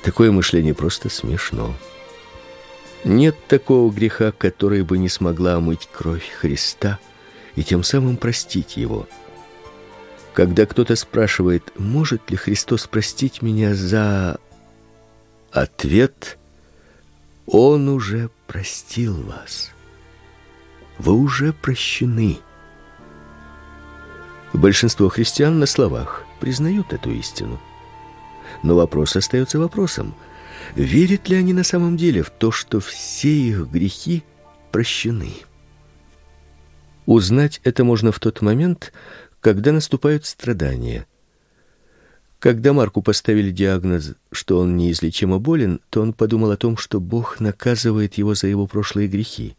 Такое 0.04 0.32
мышление 0.32 0.74
просто 0.74 1.10
смешно. 1.10 1.76
Нет 3.04 3.36
такого 3.48 3.92
греха, 3.92 4.32
который 4.32 4.84
бы 4.84 4.98
не 4.98 5.10
смогла 5.10 5.56
омыть 5.56 5.90
кровь 5.92 6.30
Христа 6.40 7.00
и 7.56 7.64
тем 7.64 7.84
самым 7.84 8.18
простить 8.18 8.78
его. 8.78 9.08
Когда 10.34 10.66
кто-то 10.66 10.96
спрашивает, 10.96 11.72
может 11.78 12.30
ли 12.32 12.38
Христос 12.38 12.88
простить 12.88 13.42
меня 13.42 13.76
за 13.76 14.40
ответ, 15.52 16.38
он 17.46 17.90
уже 17.90 18.30
простил 18.48 19.22
вас. 19.24 19.72
Вы 20.98 21.14
уже 21.14 21.52
прощены. 21.52 22.38
Большинство 24.54 25.10
христиан 25.10 25.60
на 25.60 25.66
словах 25.66 26.24
признают 26.40 26.94
эту 26.94 27.12
истину. 27.12 27.60
Но 28.64 28.76
вопрос 28.76 29.16
остается 29.16 29.60
вопросом. 29.60 30.14
Верят 30.76 31.28
ли 31.28 31.36
они 31.36 31.54
на 31.54 31.64
самом 31.64 31.98
деле 31.98 32.24
в 32.24 32.30
то, 32.30 32.52
что 32.52 32.80
все 32.80 33.30
их 33.30 33.68
грехи 33.68 34.24
прощены? 34.72 35.34
Узнать 37.06 37.62
это 37.64 37.84
можно 37.84 38.12
в 38.12 38.20
тот 38.20 38.42
момент, 38.42 38.94
когда 39.40 39.72
наступают 39.72 40.26
страдания. 40.26 41.08
Когда 42.40 42.74
Марку 42.74 43.02
поставили 43.02 43.52
диагноз, 43.52 44.14
что 44.32 44.60
он 44.60 44.78
неизлечимо 44.78 45.40
болен, 45.40 45.80
то 45.90 46.02
он 46.02 46.14
подумал 46.14 46.52
о 46.52 46.58
том, 46.58 46.78
что 46.78 47.00
Бог 47.00 47.40
наказывает 47.40 48.16
его 48.16 48.34
за 48.34 48.48
его 48.48 48.66
прошлые 48.66 49.08
грехи. 49.08 49.56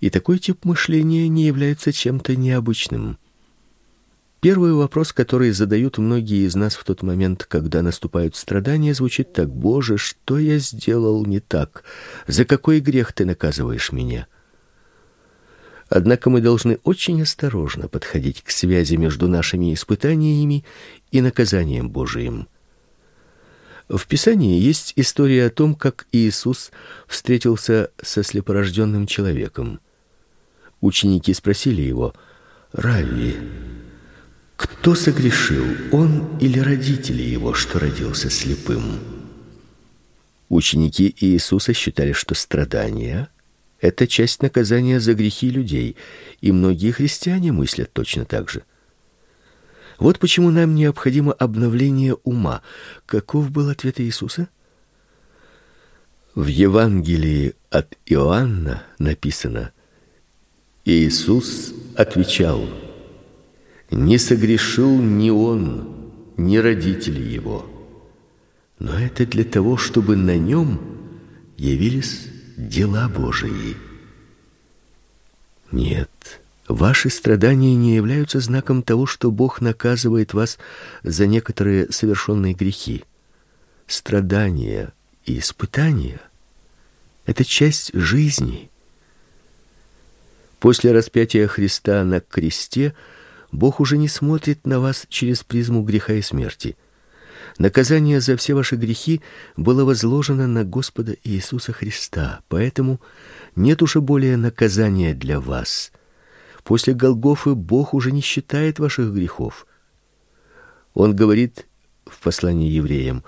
И 0.00 0.10
такой 0.10 0.38
тип 0.38 0.64
мышления 0.64 1.28
не 1.28 1.46
является 1.46 1.92
чем-то 1.92 2.36
необычным. 2.36 3.18
Первый 4.40 4.72
вопрос, 4.72 5.12
который 5.12 5.50
задают 5.50 5.98
многие 5.98 6.46
из 6.46 6.54
нас 6.54 6.76
в 6.76 6.84
тот 6.84 7.02
момент, 7.02 7.44
когда 7.44 7.82
наступают 7.82 8.36
страдания, 8.36 8.94
звучит 8.94 9.32
так: 9.32 9.48
"Боже, 9.48 9.96
что 9.96 10.38
я 10.38 10.58
сделал 10.58 11.26
не 11.26 11.40
так? 11.40 11.82
За 12.26 12.44
какой 12.44 12.80
грех 12.80 13.12
ты 13.12 13.24
наказываешь 13.24 13.92
меня?" 13.92 14.28
Однако 15.88 16.28
мы 16.28 16.40
должны 16.40 16.78
очень 16.84 17.22
осторожно 17.22 17.88
подходить 17.88 18.42
к 18.42 18.50
связи 18.50 18.96
между 18.96 19.26
нашими 19.26 19.72
испытаниями 19.72 20.64
и 21.10 21.20
наказанием 21.20 21.88
Божиим. 21.88 22.46
В 23.88 24.06
Писании 24.06 24.60
есть 24.60 24.92
история 24.96 25.46
о 25.46 25.50
том, 25.50 25.74
как 25.74 26.06
Иисус 26.12 26.72
встретился 27.06 27.90
со 28.02 28.22
слепорожденным 28.22 29.06
человеком. 29.06 29.80
Ученики 30.82 31.32
спросили 31.32 31.80
его: 31.80 32.14
"Равви, 32.72 33.36
кто 34.56 34.94
согрешил, 34.94 35.64
он 35.90 36.36
или 36.38 36.58
родители 36.58 37.22
его, 37.22 37.54
что 37.54 37.78
родился 37.78 38.28
слепым?" 38.28 38.98
Ученики 40.50 41.14
Иисуса 41.20 41.72
считали, 41.72 42.12
что 42.12 42.34
страдания 42.34 43.30
это 43.80 44.06
часть 44.06 44.42
наказания 44.42 45.00
за 45.00 45.14
грехи 45.14 45.50
людей, 45.50 45.96
и 46.40 46.52
многие 46.52 46.90
христиане 46.90 47.52
мыслят 47.52 47.92
точно 47.92 48.24
так 48.24 48.50
же. 48.50 48.64
Вот 49.98 50.18
почему 50.18 50.50
нам 50.50 50.74
необходимо 50.74 51.32
обновление 51.32 52.14
ума. 52.24 52.62
Каков 53.06 53.50
был 53.50 53.68
ответ 53.68 54.00
Иисуса? 54.00 54.48
В 56.34 56.46
Евангелии 56.46 57.54
от 57.70 57.96
Иоанна 58.06 58.84
написано: 58.98 59.72
Иисус 60.84 61.74
отвечал: 61.96 62.64
Не 63.90 64.18
согрешил 64.18 65.00
ни 65.00 65.30
он, 65.30 66.12
ни 66.36 66.56
родители 66.58 67.20
его. 67.20 67.66
Но 68.78 68.96
это 68.96 69.26
для 69.26 69.42
того, 69.42 69.76
чтобы 69.76 70.14
на 70.14 70.36
нем 70.36 70.80
явились 71.56 72.27
дела 72.58 73.08
Божии. 73.08 73.76
Нет, 75.70 76.40
ваши 76.66 77.08
страдания 77.08 77.74
не 77.76 77.94
являются 77.94 78.40
знаком 78.40 78.82
того, 78.82 79.06
что 79.06 79.30
Бог 79.30 79.60
наказывает 79.60 80.34
вас 80.34 80.58
за 81.04 81.26
некоторые 81.26 81.90
совершенные 81.92 82.54
грехи. 82.54 83.04
Страдания 83.86 84.92
и 85.24 85.38
испытания 85.38 86.20
это 87.26 87.44
часть 87.44 87.90
жизни. 87.94 88.70
После 90.58 90.92
распятия 90.92 91.46
Христа 91.46 92.02
на 92.02 92.20
кресте 92.20 92.94
Бог 93.52 93.80
уже 93.80 93.98
не 93.98 94.08
смотрит 94.08 94.66
на 94.66 94.80
вас 94.80 95.06
через 95.08 95.44
призму 95.44 95.82
греха 95.82 96.14
и 96.14 96.22
смерти. 96.22 96.76
Наказание 97.58 98.20
за 98.20 98.36
все 98.36 98.54
ваши 98.54 98.76
грехи 98.76 99.20
было 99.56 99.84
возложено 99.84 100.46
на 100.46 100.64
Господа 100.64 101.16
Иисуса 101.24 101.72
Христа. 101.72 102.40
Поэтому 102.48 103.00
нет 103.56 103.82
уже 103.82 104.00
более 104.00 104.36
наказания 104.36 105.12
для 105.12 105.40
вас. 105.40 105.90
После 106.62 106.94
Голгофы 106.94 107.54
Бог 107.54 107.94
уже 107.94 108.12
не 108.12 108.20
считает 108.20 108.78
ваших 108.78 109.12
грехов. 109.12 109.66
Он 110.94 111.16
говорит 111.16 111.66
в 112.06 112.20
послании 112.20 112.70
евреям: 112.70 113.24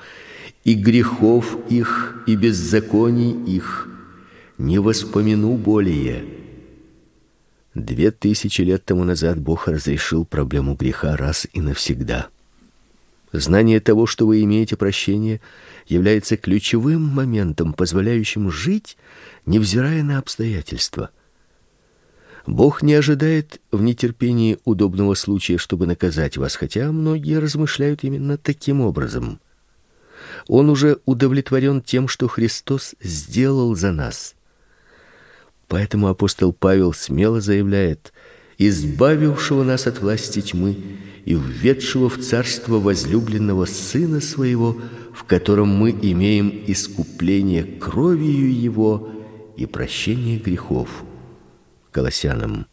"И 0.62 0.74
грехов 0.74 1.58
их, 1.68 2.22
и 2.26 2.36
беззаконий 2.36 3.32
их 3.56 3.88
не 4.58 4.78
воспомину 4.78 5.56
более". 5.56 6.24
Две 7.74 8.12
тысячи 8.12 8.62
лет 8.62 8.84
тому 8.84 9.02
назад 9.02 9.40
Бог 9.40 9.66
разрешил 9.66 10.24
проблему 10.24 10.74
греха 10.74 11.16
раз 11.16 11.48
и 11.52 11.60
навсегда. 11.60 12.28
Знание 13.32 13.78
того, 13.80 14.06
что 14.06 14.26
вы 14.26 14.42
имеете 14.42 14.76
прощение, 14.76 15.40
является 15.86 16.36
ключевым 16.36 17.02
моментом, 17.02 17.72
позволяющим 17.72 18.50
жить, 18.50 18.96
невзирая 19.46 20.02
на 20.02 20.18
обстоятельства. 20.18 21.10
Бог 22.46 22.82
не 22.82 22.94
ожидает 22.94 23.60
в 23.70 23.82
нетерпении 23.82 24.58
удобного 24.64 25.14
случая, 25.14 25.58
чтобы 25.58 25.86
наказать 25.86 26.36
вас, 26.36 26.56
хотя 26.56 26.90
многие 26.90 27.38
размышляют 27.38 28.02
именно 28.02 28.36
таким 28.36 28.80
образом. 28.80 29.40
Он 30.48 30.68
уже 30.68 30.98
удовлетворен 31.04 31.82
тем, 31.82 32.08
что 32.08 32.26
Христос 32.26 32.94
сделал 33.00 33.76
за 33.76 33.92
нас. 33.92 34.34
Поэтому 35.68 36.08
апостол 36.08 36.52
Павел 36.52 36.92
смело 36.92 37.40
заявляет: 37.40 38.12
избавившего 38.60 39.64
нас 39.64 39.86
от 39.86 40.00
власти 40.00 40.42
тьмы 40.42 40.76
и 41.24 41.34
введшего 41.34 42.10
в 42.10 42.18
царство 42.18 42.78
возлюбленного 42.78 43.64
сына 43.64 44.20
своего, 44.20 44.78
в 45.14 45.24
котором 45.24 45.68
мы 45.68 45.90
имеем 45.92 46.64
искупление 46.66 47.64
кровью 47.64 48.54
его 48.54 49.10
и 49.56 49.64
прощение 49.64 50.38
грехов. 50.38 50.90
Колоссянам. 51.90 52.66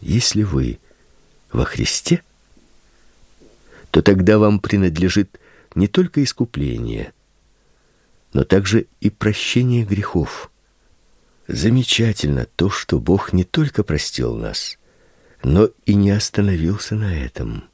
Если 0.00 0.44
вы 0.44 0.78
во 1.52 1.64
Христе, 1.64 2.22
то 3.90 4.00
тогда 4.00 4.38
вам 4.38 4.60
принадлежит 4.60 5.40
не 5.74 5.88
только 5.88 6.22
искупление, 6.22 7.12
но 8.32 8.44
также 8.44 8.86
и 9.00 9.10
прощение 9.10 9.84
грехов. 9.84 10.52
Замечательно 11.52 12.46
то, 12.54 12.70
что 12.70 13.00
Бог 13.00 13.32
не 13.32 13.42
только 13.42 13.82
простил 13.82 14.36
нас, 14.36 14.78
но 15.42 15.68
и 15.84 15.94
не 15.94 16.12
остановился 16.12 16.94
на 16.94 17.12
этом. 17.12 17.64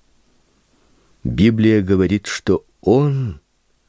Библия 1.25 1.83
говорит, 1.83 2.27
что 2.27 2.65
он 2.81 3.39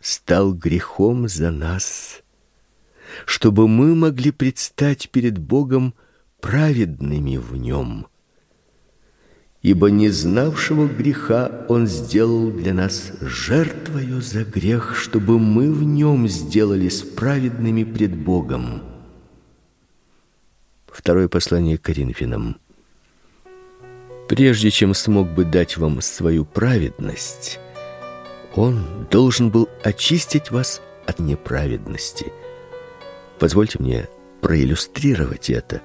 стал 0.01 0.53
грехом 0.53 1.29
за 1.29 1.51
нас, 1.51 2.21
чтобы 3.25 3.69
мы 3.69 3.95
могли 3.95 4.31
предстать 4.31 5.09
перед 5.09 5.37
Богом 5.37 5.93
праведными 6.41 7.37
в 7.37 7.55
нем. 7.55 8.07
Ибо 9.61 9.89
не 9.89 10.09
знавшего 10.09 10.89
греха 10.89 11.65
он 11.69 11.87
сделал 11.87 12.51
для 12.51 12.73
нас 12.73 13.13
жертвою 13.21 14.21
за 14.21 14.43
грех, 14.43 14.97
чтобы 14.97 15.39
мы 15.39 15.71
в 15.71 15.83
нем 15.83 16.27
сделались 16.27 17.03
праведными 17.03 17.85
пред 17.85 18.13
Богом. 18.13 18.86
Второе 20.97 21.27
послание 21.27 21.77
к 21.77 21.83
Коринфянам. 21.83 22.57
Прежде 24.27 24.71
чем 24.71 24.95
смог 24.95 25.29
бы 25.29 25.45
дать 25.45 25.77
вам 25.77 26.01
свою 26.01 26.43
праведность, 26.43 27.59
он 28.55 29.07
должен 29.11 29.51
был 29.51 29.69
очистить 29.83 30.49
вас 30.49 30.81
от 31.05 31.19
неправедности. 31.19 32.33
Позвольте 33.37 33.77
мне 33.77 34.09
проиллюстрировать 34.41 35.51
это. 35.51 35.81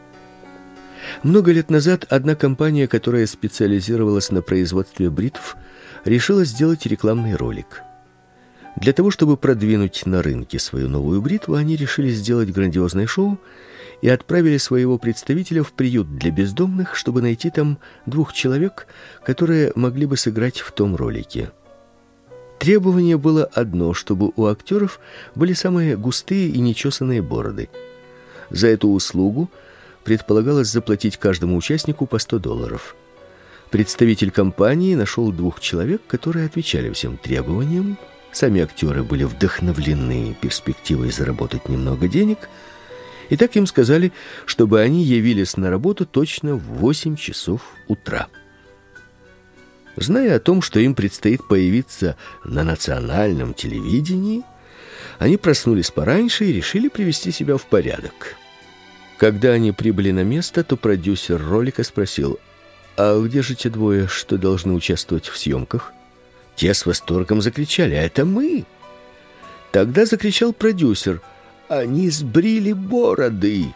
Много 1.23 1.53
лет 1.53 1.71
назад 1.71 2.07
одна 2.09 2.35
компания, 2.35 2.89
которая 2.89 3.27
специализировалась 3.27 4.31
на 4.31 4.41
производстве 4.41 5.11
бритв, 5.11 5.57
решила 6.07 6.47
сделать 6.47 6.87
рекламный 6.87 7.37
ролик. 7.37 7.83
Для 8.81 8.95
того, 8.95 9.11
чтобы 9.11 9.37
продвинуть 9.37 10.07
на 10.07 10.23
рынке 10.23 10.59
свою 10.59 10.89
новую 10.89 11.21
бритву, 11.21 11.55
они 11.55 11.77
решили 11.77 12.09
сделать 12.09 12.51
грандиозное 12.51 13.07
шоу 13.07 13.39
и 14.03 14.09
отправили 14.09 14.59
своего 14.59 14.99
представителя 14.99 15.63
в 15.63 15.73
приют 15.73 16.17
для 16.17 16.31
бездомных, 16.31 16.97
чтобы 16.97 17.23
найти 17.23 17.51
там 17.51 17.79
двух 18.05 18.33
человек, 18.33 18.89
которые 19.25 19.73
могли 19.77 20.07
бы 20.07 20.17
сыграть 20.17 20.59
в 20.59 20.73
том 20.73 20.97
ролике. 20.97 21.53
Требование 22.59 23.17
было 23.17 23.45
одно, 23.45 23.95
чтобы 23.95 24.33
у 24.37 24.47
актеров 24.47 25.01
были 25.35 25.53
самые 25.53 25.97
густые 25.97 26.49
и 26.49 26.61
нечесанные 26.61 27.23
бороды. 27.23 27.71
За 28.51 28.67
эту 28.67 28.89
услугу 28.89 29.49
предполагалось 30.05 30.69
заплатить 30.69 31.17
каждому 31.17 31.57
участнику 31.57 32.07
по 32.07 32.19
100 32.19 32.41
долларов. 32.41 32.97
Представитель 33.71 34.33
компании 34.33 34.97
нашел 34.97 35.33
двух 35.33 35.61
человек, 35.61 36.03
которые 36.07 36.47
отвечали 36.47 36.91
всем 36.91 37.17
требованиям. 37.17 37.97
Сами 38.33 38.63
актеры 38.63 39.03
были 39.03 39.25
вдохновлены 39.25 40.37
перспективой 40.41 41.13
заработать 41.13 41.69
немного 41.69 42.09
денег– 42.09 42.49
И 43.33 43.37
так 43.39 43.57
им 43.57 43.66
сказали, 43.66 44.12
чтобы 44.45 44.83
они 44.83 45.03
явились 45.03 45.57
на 45.57 45.70
работу 45.70 46.05
точно 46.05 46.55
в 46.55 46.64
8 46.64 47.16
часов 47.16 47.62
утра. 47.89 48.28
Зная 49.97 50.37
о 50.37 50.39
том, 50.39 50.61
что 50.61 50.80
им 50.80 50.95
предстоит 50.95 51.49
появиться 51.49 52.18
на 52.45 52.62
национальном 52.62 53.55
телевидении, 53.55 54.43
они 55.18 55.39
проснулись 55.39 55.91
пораньше 55.91 56.45
и 56.45 56.53
решили 56.53 56.89
привести 56.89 57.33
себя 57.33 57.57
в 57.57 57.64
порядок. 57.64 58.37
Когда 59.16 59.53
они 59.53 59.72
прибыли 59.72 60.11
на 60.11 60.24
место, 60.24 60.62
то 60.62 60.76
продюсер 60.76 61.43
ролика 61.43 61.85
спросил, 61.85 62.39
«А 62.99 63.18
где 63.18 63.41
же 63.41 63.55
те 63.55 63.70
двое, 63.70 64.09
что 64.09 64.37
должны 64.37 64.74
участвовать 64.74 65.28
в 65.28 65.39
съемках?» 65.39 65.95
Те 66.55 66.74
с 66.74 66.85
восторгом 66.85 67.41
закричали, 67.41 67.95
«А 67.95 68.03
это 68.03 68.26
мы!» 68.26 68.66
Тогда 69.70 70.05
закричал 70.05 70.53
продюсер, 70.53 71.22
«Они 71.73 72.11
сбрили 72.11 72.75
бороды!» 72.75 73.75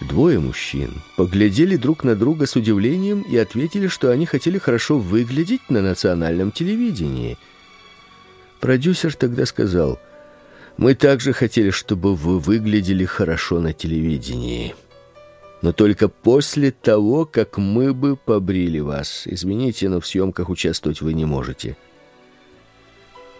Двое 0.00 0.38
мужчин 0.38 1.02
поглядели 1.18 1.76
друг 1.76 2.02
на 2.02 2.16
друга 2.16 2.46
с 2.46 2.56
удивлением 2.56 3.20
и 3.20 3.36
ответили, 3.36 3.88
что 3.88 4.10
они 4.10 4.24
хотели 4.24 4.56
хорошо 4.56 4.98
выглядеть 4.98 5.68
на 5.68 5.82
национальном 5.82 6.50
телевидении. 6.50 7.36
Продюсер 8.58 9.14
тогда 9.14 9.44
сказал, 9.44 10.00
«Мы 10.78 10.94
также 10.94 11.34
хотели, 11.34 11.68
чтобы 11.68 12.16
вы 12.16 12.38
выглядели 12.38 13.04
хорошо 13.04 13.60
на 13.60 13.74
телевидении, 13.74 14.74
но 15.60 15.74
только 15.74 16.08
после 16.08 16.70
того, 16.70 17.26
как 17.26 17.58
мы 17.58 17.92
бы 17.92 18.16
побрили 18.16 18.78
вас. 18.78 19.24
Извините, 19.26 19.90
но 19.90 20.00
в 20.00 20.06
съемках 20.06 20.48
участвовать 20.48 21.02
вы 21.02 21.12
не 21.12 21.26
можете». 21.26 21.76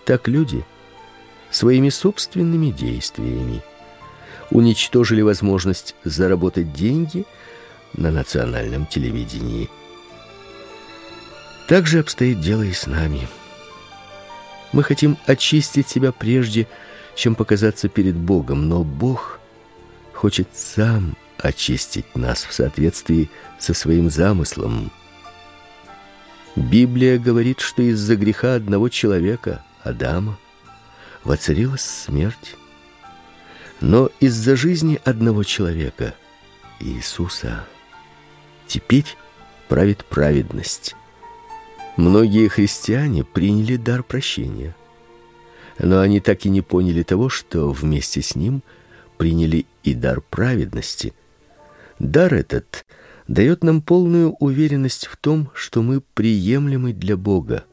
Так 0.05 0.28
люди 0.28 0.66
своими 1.51 1.88
собственными 1.88 2.70
действиями 2.70 3.62
уничтожили 4.51 5.22
возможность 5.22 5.94
заработать 6.05 6.72
деньги 6.72 7.24
на 7.94 8.11
национальном 8.11 8.86
телевидении. 8.86 9.68
Так 11.68 11.86
же 11.86 12.01
обстоит 12.01 12.40
дело 12.40 12.62
и 12.62 12.72
с 12.72 12.86
нами. 12.86 13.28
Мы 14.72 14.82
хотим 14.82 15.18
очистить 15.26 15.88
себя 15.88 16.12
прежде, 16.12 16.66
чем 17.14 17.34
показаться 17.34 17.88
перед 17.88 18.16
Богом, 18.16 18.68
но 18.68 18.82
Бог 18.82 19.40
хочет 20.12 20.48
сам 20.55 21.16
очистить 21.38 22.16
нас 22.16 22.44
в 22.44 22.53
соответствии 22.53 23.30
со 23.59 23.74
своим 23.74 24.11
замыслом. 24.11 24.90
Библия 26.57 27.18
говорит, 27.18 27.61
что 27.61 27.82
из-за 27.82 28.16
греха 28.16 28.57
одного 28.57 28.88
человека, 28.88 29.64
Адама, 29.82 30.38
воцарилась 31.24 31.82
смерть. 31.82 32.56
Но 33.80 34.10
из-за 34.20 34.56
жизни 34.56 35.00
одного 35.04 35.42
человека, 35.42 36.14
Иисуса, 36.80 37.64
теперь 38.66 39.06
правит 39.68 40.04
праведность. 40.04 40.94
Многие 41.96 42.48
христиане 42.48 43.24
приняли 43.24 43.76
дар 43.76 44.02
прощения, 44.02 44.74
но 45.78 46.00
они 46.00 46.20
так 46.20 46.44
и 46.44 46.50
не 46.50 46.60
поняли 46.60 47.02
того, 47.02 47.28
что 47.28 47.70
вместе 47.70 48.22
с 48.22 48.34
ним 48.34 48.62
приняли 49.16 49.66
и 49.82 49.94
дар 49.94 50.20
праведности. 50.20 51.14
Дар 51.98 52.34
этот 52.34 52.86
дает 53.28 53.62
нам 53.62 53.80
полную 53.80 54.32
уверенность 54.40 55.06
в 55.06 55.16
том, 55.16 55.50
что 55.54 55.82
мы 55.82 56.00
приемлемы 56.00 56.92
для 56.92 57.16
Бога. 57.16 57.64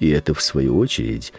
И 0.00 0.08
это 0.08 0.34
в 0.34 0.42
свою 0.42 0.76
очередь 0.76 1.32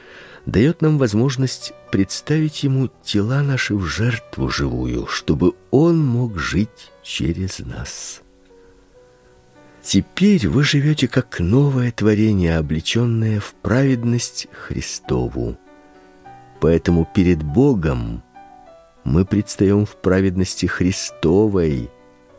дает 0.46 0.82
нам 0.82 0.98
возможность 0.98 1.74
представить 1.92 2.64
ему 2.64 2.90
тела 3.04 3.42
наши 3.42 3.76
в 3.76 3.86
жертву 3.86 4.50
живую, 4.50 5.08
чтобы 5.08 5.54
он 5.72 6.06
мог 6.06 6.38
жить 6.38 6.92
через 7.02 7.60
нас. 7.60 8.22
Теперь 9.82 10.48
вы 10.48 10.64
живете 10.64 11.08
как 11.08 11.40
новое 11.40 11.92
творение, 11.92 12.58
облеченное 12.58 13.40
в 13.40 13.54
праведность 13.54 14.48
Христову. 14.52 15.58
Поэтому 16.62 17.08
перед 17.14 17.44
Богом 17.44 18.24
мы 19.04 19.26
предстаем 19.26 19.86
в 19.86 19.98
праведности 19.98 20.66
Христовой, 20.66 21.90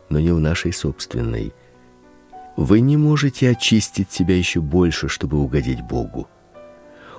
но 0.09 0.19
не 0.19 0.31
в 0.31 0.39
нашей 0.39 0.73
собственной. 0.73 1.53
Вы 2.57 2.79
не 2.79 2.97
можете 2.97 3.51
очистить 3.51 4.11
себя 4.11 4.35
еще 4.35 4.61
больше, 4.61 5.07
чтобы 5.07 5.37
угодить 5.37 5.81
Богу. 5.81 6.27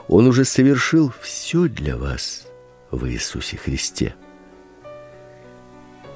Он 0.09 0.27
уже 0.27 0.45
совершил 0.45 1.13
все 1.21 1.69
для 1.69 1.97
вас 1.97 2.47
в 2.91 3.07
Иисусе 3.07 3.57
Христе. 3.57 4.15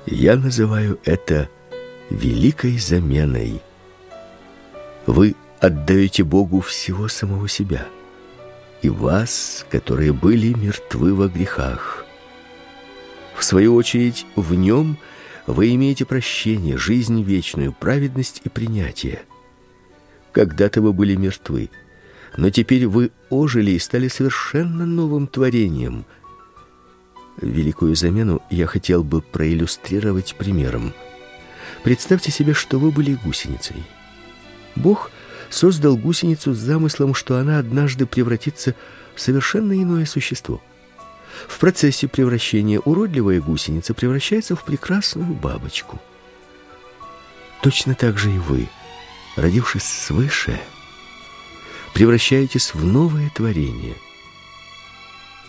Я 0.06 0.36
называю 0.36 0.98
это 1.04 1.48
великой 2.08 2.78
заменой. 2.78 3.60
Вы 5.06 5.34
отдаете 5.60 6.24
Богу 6.24 6.60
всего 6.60 7.08
самого 7.08 7.48
себя 7.48 7.86
и 8.82 8.88
вас, 8.88 9.66
которые 9.70 10.12
были 10.12 10.54
мертвы 10.54 11.14
во 11.14 11.28
грехах. 11.28 12.04
В 13.36 13.44
свою 13.44 13.74
очередь, 13.74 14.26
в 14.36 14.54
нем 14.54 14.98
вы 15.46 15.74
имеете 15.74 16.04
прощение, 16.04 16.76
жизнь 16.76 17.22
вечную, 17.22 17.72
праведность 17.72 18.40
и 18.44 18.48
принятие. 18.48 19.22
Когда-то 20.32 20.80
вы 20.80 20.92
были 20.92 21.16
мертвы, 21.16 21.70
но 22.36 22.50
теперь 22.50 22.86
вы 22.86 23.10
ожили 23.28 23.72
и 23.72 23.78
стали 23.78 24.08
совершенно 24.08 24.86
новым 24.86 25.26
творением. 25.26 26.04
Великую 27.40 27.96
замену 27.96 28.42
я 28.50 28.66
хотел 28.66 29.02
бы 29.02 29.22
проиллюстрировать 29.22 30.34
примером. 30.36 30.92
Представьте 31.82 32.30
себе, 32.30 32.52
что 32.54 32.78
вы 32.78 32.90
были 32.90 33.14
гусеницей. 33.14 33.82
Бог 34.76 35.10
создал 35.48 35.96
гусеницу 35.96 36.52
с 36.52 36.58
замыслом, 36.58 37.14
что 37.14 37.36
она 37.36 37.58
однажды 37.58 38.06
превратится 38.06 38.74
в 39.14 39.20
совершенно 39.20 39.72
иное 39.72 40.04
существо. 40.06 40.62
В 41.48 41.58
процессе 41.58 42.08
превращения 42.08 42.80
уродливая 42.80 43.40
гусеница 43.40 43.94
превращается 43.94 44.54
в 44.54 44.64
прекрасную 44.64 45.32
бабочку. 45.32 46.00
Точно 47.62 47.94
так 47.94 48.18
же 48.18 48.30
и 48.34 48.38
вы, 48.38 48.68
родившись 49.36 49.84
свыше, 49.84 50.60
превращаетесь 51.94 52.74
в 52.74 52.84
новое 52.84 53.30
творение. 53.30 53.96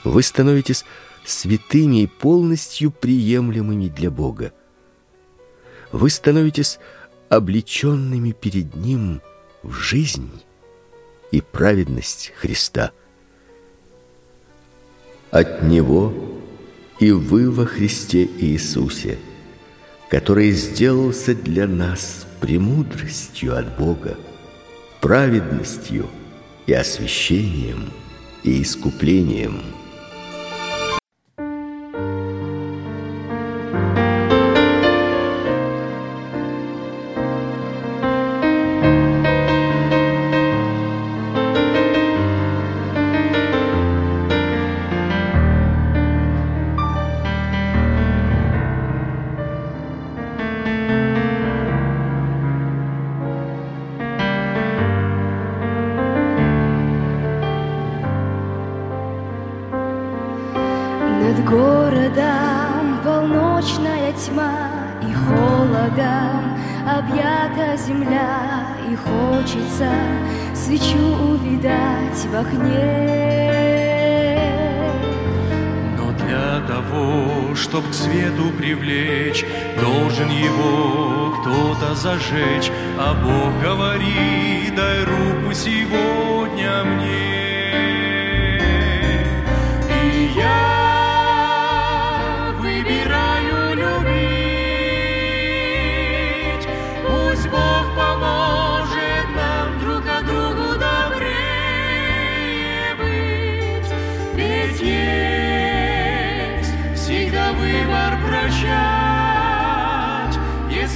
Вы 0.03 0.23
становитесь 0.23 0.85
святыми 1.23 2.03
и 2.03 2.07
полностью 2.07 2.91
приемлемыми 2.91 3.87
для 3.87 4.09
Бога. 4.09 4.53
Вы 5.91 6.09
становитесь 6.09 6.79
облеченными 7.29 8.31
перед 8.31 8.75
Ним 8.75 9.21
в 9.61 9.73
жизнь 9.73 10.31
и 11.31 11.41
праведность 11.41 12.33
Христа. 12.35 12.91
От 15.29 15.63
Него 15.63 16.13
и 16.99 17.11
вы 17.11 17.49
во 17.49 17.65
Христе 17.65 18.25
Иисусе, 18.25 19.17
который 20.09 20.51
сделался 20.51 21.33
для 21.35 21.67
нас 21.67 22.25
премудростью 22.39 23.57
от 23.57 23.77
Бога, 23.77 24.17
праведностью– 24.99 26.09
и 26.71 26.73
освящением, 26.73 27.89
и 28.43 28.61
искуплением– 28.61 29.61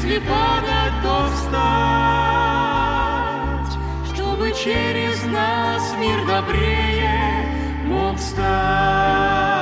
если 0.06 0.20
падать, 0.20 0.94
то 1.02 1.28
встать, 1.34 1.56
чтобы 4.14 4.52
через 4.52 5.24
нас 5.26 5.96
мир 6.00 6.26
добрее 6.28 7.50
мог 7.86 8.20
стать. 8.20 9.55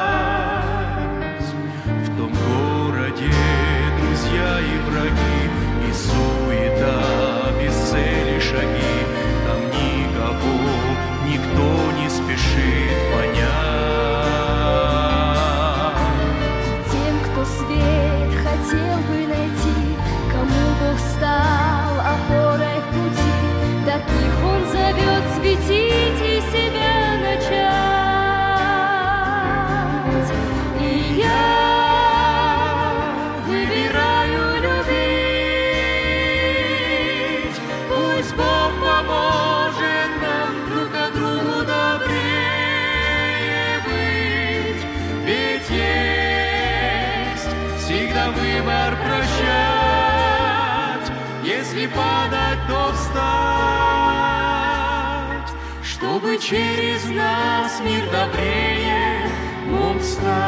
Через 56.49 57.05
нас 57.05 57.79
мир 57.79 58.03
добрее 58.11 59.29
мог 59.69 60.01
стать. 60.01 60.43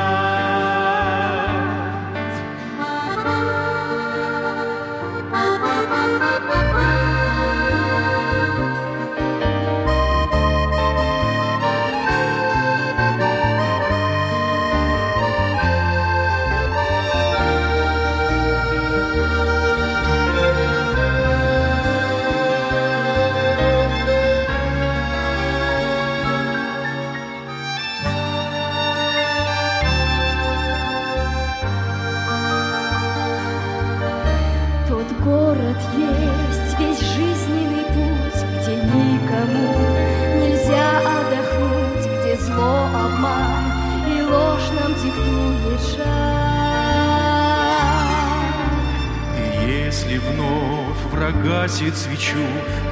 Гасит 51.46 51.96
свечу, 51.96 52.44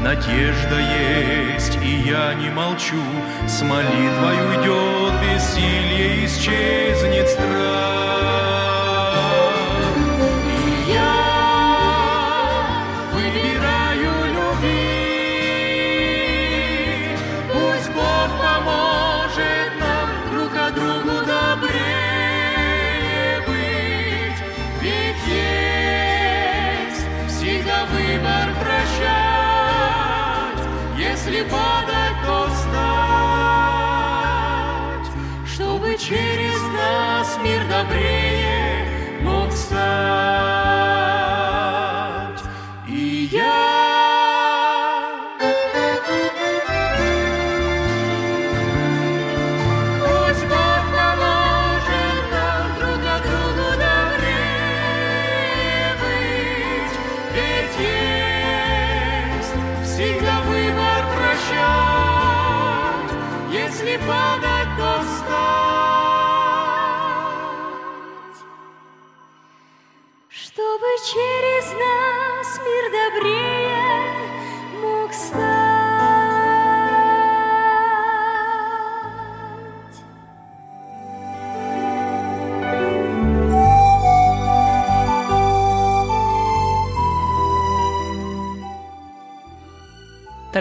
надежда 0.02 0.80
есть, 0.80 1.76
и 1.84 2.08
я 2.08 2.34
не 2.36 2.50
молчу. 2.50 3.02
С 3.48 3.62
молитвой 3.64 4.38
уйдет 4.48 5.14
бессилие, 5.22 6.26
исчезнет 6.26 7.30
страх. 7.30 8.43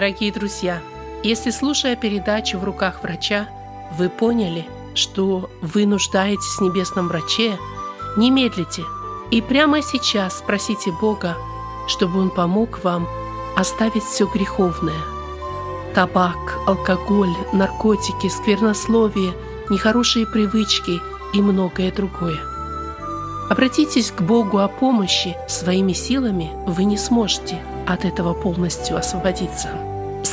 Дорогие 0.03 0.33
друзья, 0.33 0.81
если 1.23 1.49
слушая 1.49 1.95
передачу 1.95 2.57
в 2.57 2.65
руках 2.65 3.03
врача, 3.03 3.47
вы 3.97 4.09
поняли, 4.09 4.65
что 4.95 5.49
вы 5.61 5.85
нуждаетесь 5.85 6.57
в 6.57 6.61
небесном 6.61 7.07
враче, 7.07 7.57
не 8.17 8.29
медлите 8.29 8.83
и 9.31 9.41
прямо 9.41 9.81
сейчас 9.81 10.39
спросите 10.39 10.91
Бога, 10.99 11.37
чтобы 11.87 12.19
Он 12.19 12.31
помог 12.31 12.83
вам 12.83 13.07
оставить 13.55 14.03
все 14.03 14.25
греховное. 14.25 14.99
Табак, 15.95 16.59
алкоголь, 16.67 17.33
наркотики, 17.53 18.27
сквернословие, 18.27 19.33
нехорошие 19.69 20.27
привычки 20.27 20.99
и 21.33 21.41
многое 21.41 21.93
другое. 21.93 22.41
Обратитесь 23.49 24.11
к 24.11 24.21
Богу 24.21 24.57
о 24.57 24.67
помощи, 24.67 25.37
своими 25.47 25.93
силами 25.93 26.51
вы 26.67 26.83
не 26.83 26.97
сможете– 26.97 27.63
от 27.87 28.05
этого 28.05 28.33
полностью 28.33 28.97
освободиться. 28.97 29.69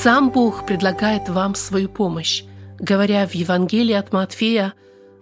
Сам 0.03 0.31
Бог 0.31 0.65
предлагает 0.65 1.29
вам 1.29 1.55
свою 1.55 1.91
помощь, 1.91 2.45
говоря 2.79 3.27
в 3.27 3.35
Евангелии 3.35 3.93
от 3.93 4.15
Матфея, 4.15 4.73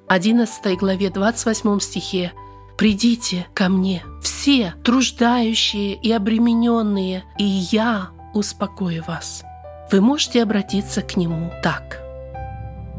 11 0.07 0.79
главе 0.79 1.11
28 1.11 1.81
стихе 1.81 2.33
«Придите 2.77 3.49
ко 3.55 3.69
мне, 3.69 4.05
все 4.23 4.75
труждающие 4.85 5.95
и 5.95 6.13
обремененные, 6.13 7.25
и 7.39 7.45
я 7.45 8.11
успокою 8.35 9.03
вас». 9.03 9.43
Вы 9.91 10.01
можете 10.01 10.45
обратиться 10.45 11.03
к 11.03 11.17
Нему 11.17 11.51
так. 11.61 12.01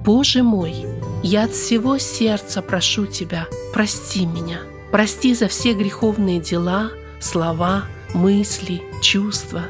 «Боже 0.04 0.44
мой, 0.44 0.76
я 1.24 1.46
от 1.46 1.52
всего 1.52 1.98
сердца 1.98 2.62
прошу 2.62 3.06
Тебя, 3.06 3.48
прости 3.74 4.26
меня, 4.26 4.60
прости 4.92 5.34
за 5.34 5.48
все 5.48 5.74
греховные 5.74 6.42
дела, 6.42 6.90
слова, 7.22 7.86
мысли, 8.14 8.82
чувства. 9.02 9.62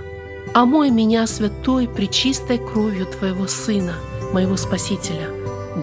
Омой 0.54 0.89
меня 0.89 1.28
святой 1.28 1.88
причистой 1.88 2.58
кровью 2.58 3.06
Твоего 3.06 3.45
Сына, 3.47 3.93
моего 4.34 4.58
Спасителя, 4.58 5.30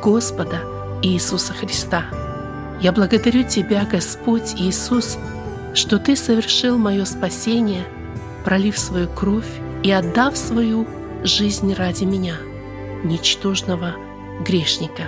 Господа 0.02 0.60
Иисуса 1.02 1.52
Христа. 1.52 2.06
Я 2.80 2.90
благодарю 2.90 3.44
Тебя, 3.44 3.84
Господь 3.84 4.54
Иисус, 4.56 5.18
что 5.72 6.00
Ты 6.00 6.16
совершил 6.16 6.78
мое 6.78 7.04
спасение, 7.04 7.84
пролив 8.44 8.76
свою 8.76 9.08
кровь 9.08 9.46
и 9.84 9.92
отдав 9.92 10.36
свою 10.36 10.86
жизнь 11.22 11.72
ради 11.72 12.02
меня, 12.02 12.34
ничтожного 13.04 13.94
грешника. 14.44 15.04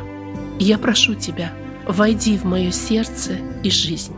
Я 0.61 0.79
прошу 0.79 1.15
Тебя, 1.15 1.53
войди 1.85 2.39
в 2.39 2.45
мое 2.45 2.71
сердце 2.71 3.33
и 3.65 3.71
жизнь. 3.71 4.15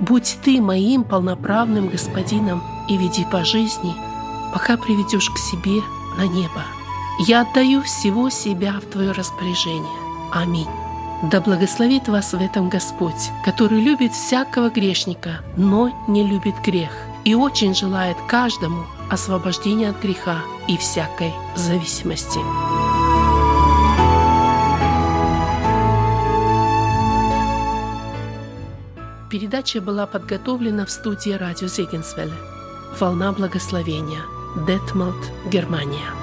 Будь 0.00 0.36
ты 0.44 0.60
моим 0.60 1.02
полноправным 1.02 1.88
господином 1.88 2.62
и 2.90 2.96
веди 2.98 3.24
по 3.30 3.42
жизни, 3.44 3.94
пока 4.52 4.76
приведешь 4.76 5.30
к 5.30 5.38
себе 5.38 5.82
на 6.16 6.26
небо. 6.26 6.62
Я 7.18 7.42
отдаю 7.42 7.82
всего 7.82 8.30
себя 8.30 8.74
в 8.74 8.84
Твое 8.90 9.12
распоряжение. 9.12 9.98
Аминь. 10.32 10.68
Да 11.22 11.40
благословит 11.40 12.08
вас 12.08 12.32
в 12.32 12.42
этом 12.42 12.68
Господь, 12.68 13.30
который 13.44 13.80
любит 13.80 14.12
всякого 14.12 14.70
грешника, 14.70 15.40
но 15.56 15.92
не 16.08 16.26
любит 16.26 16.54
грех, 16.64 16.90
и 17.24 17.34
очень 17.34 17.74
желает 17.74 18.16
каждому 18.26 18.84
освобождения 19.08 19.90
от 19.90 20.00
греха 20.02 20.38
и 20.66 20.76
всякой 20.76 21.32
зависимости. 21.54 22.40
Передача 29.30 29.80
была 29.80 30.06
подготовлена 30.06 30.84
в 30.84 30.90
студии 30.90 31.30
радио 31.30 31.68
Зегенсвелле. 31.68 32.34
«Волна 32.98 33.32
благословения», 33.32 34.22
Detmold, 34.54 35.32
Germania. 35.50 36.21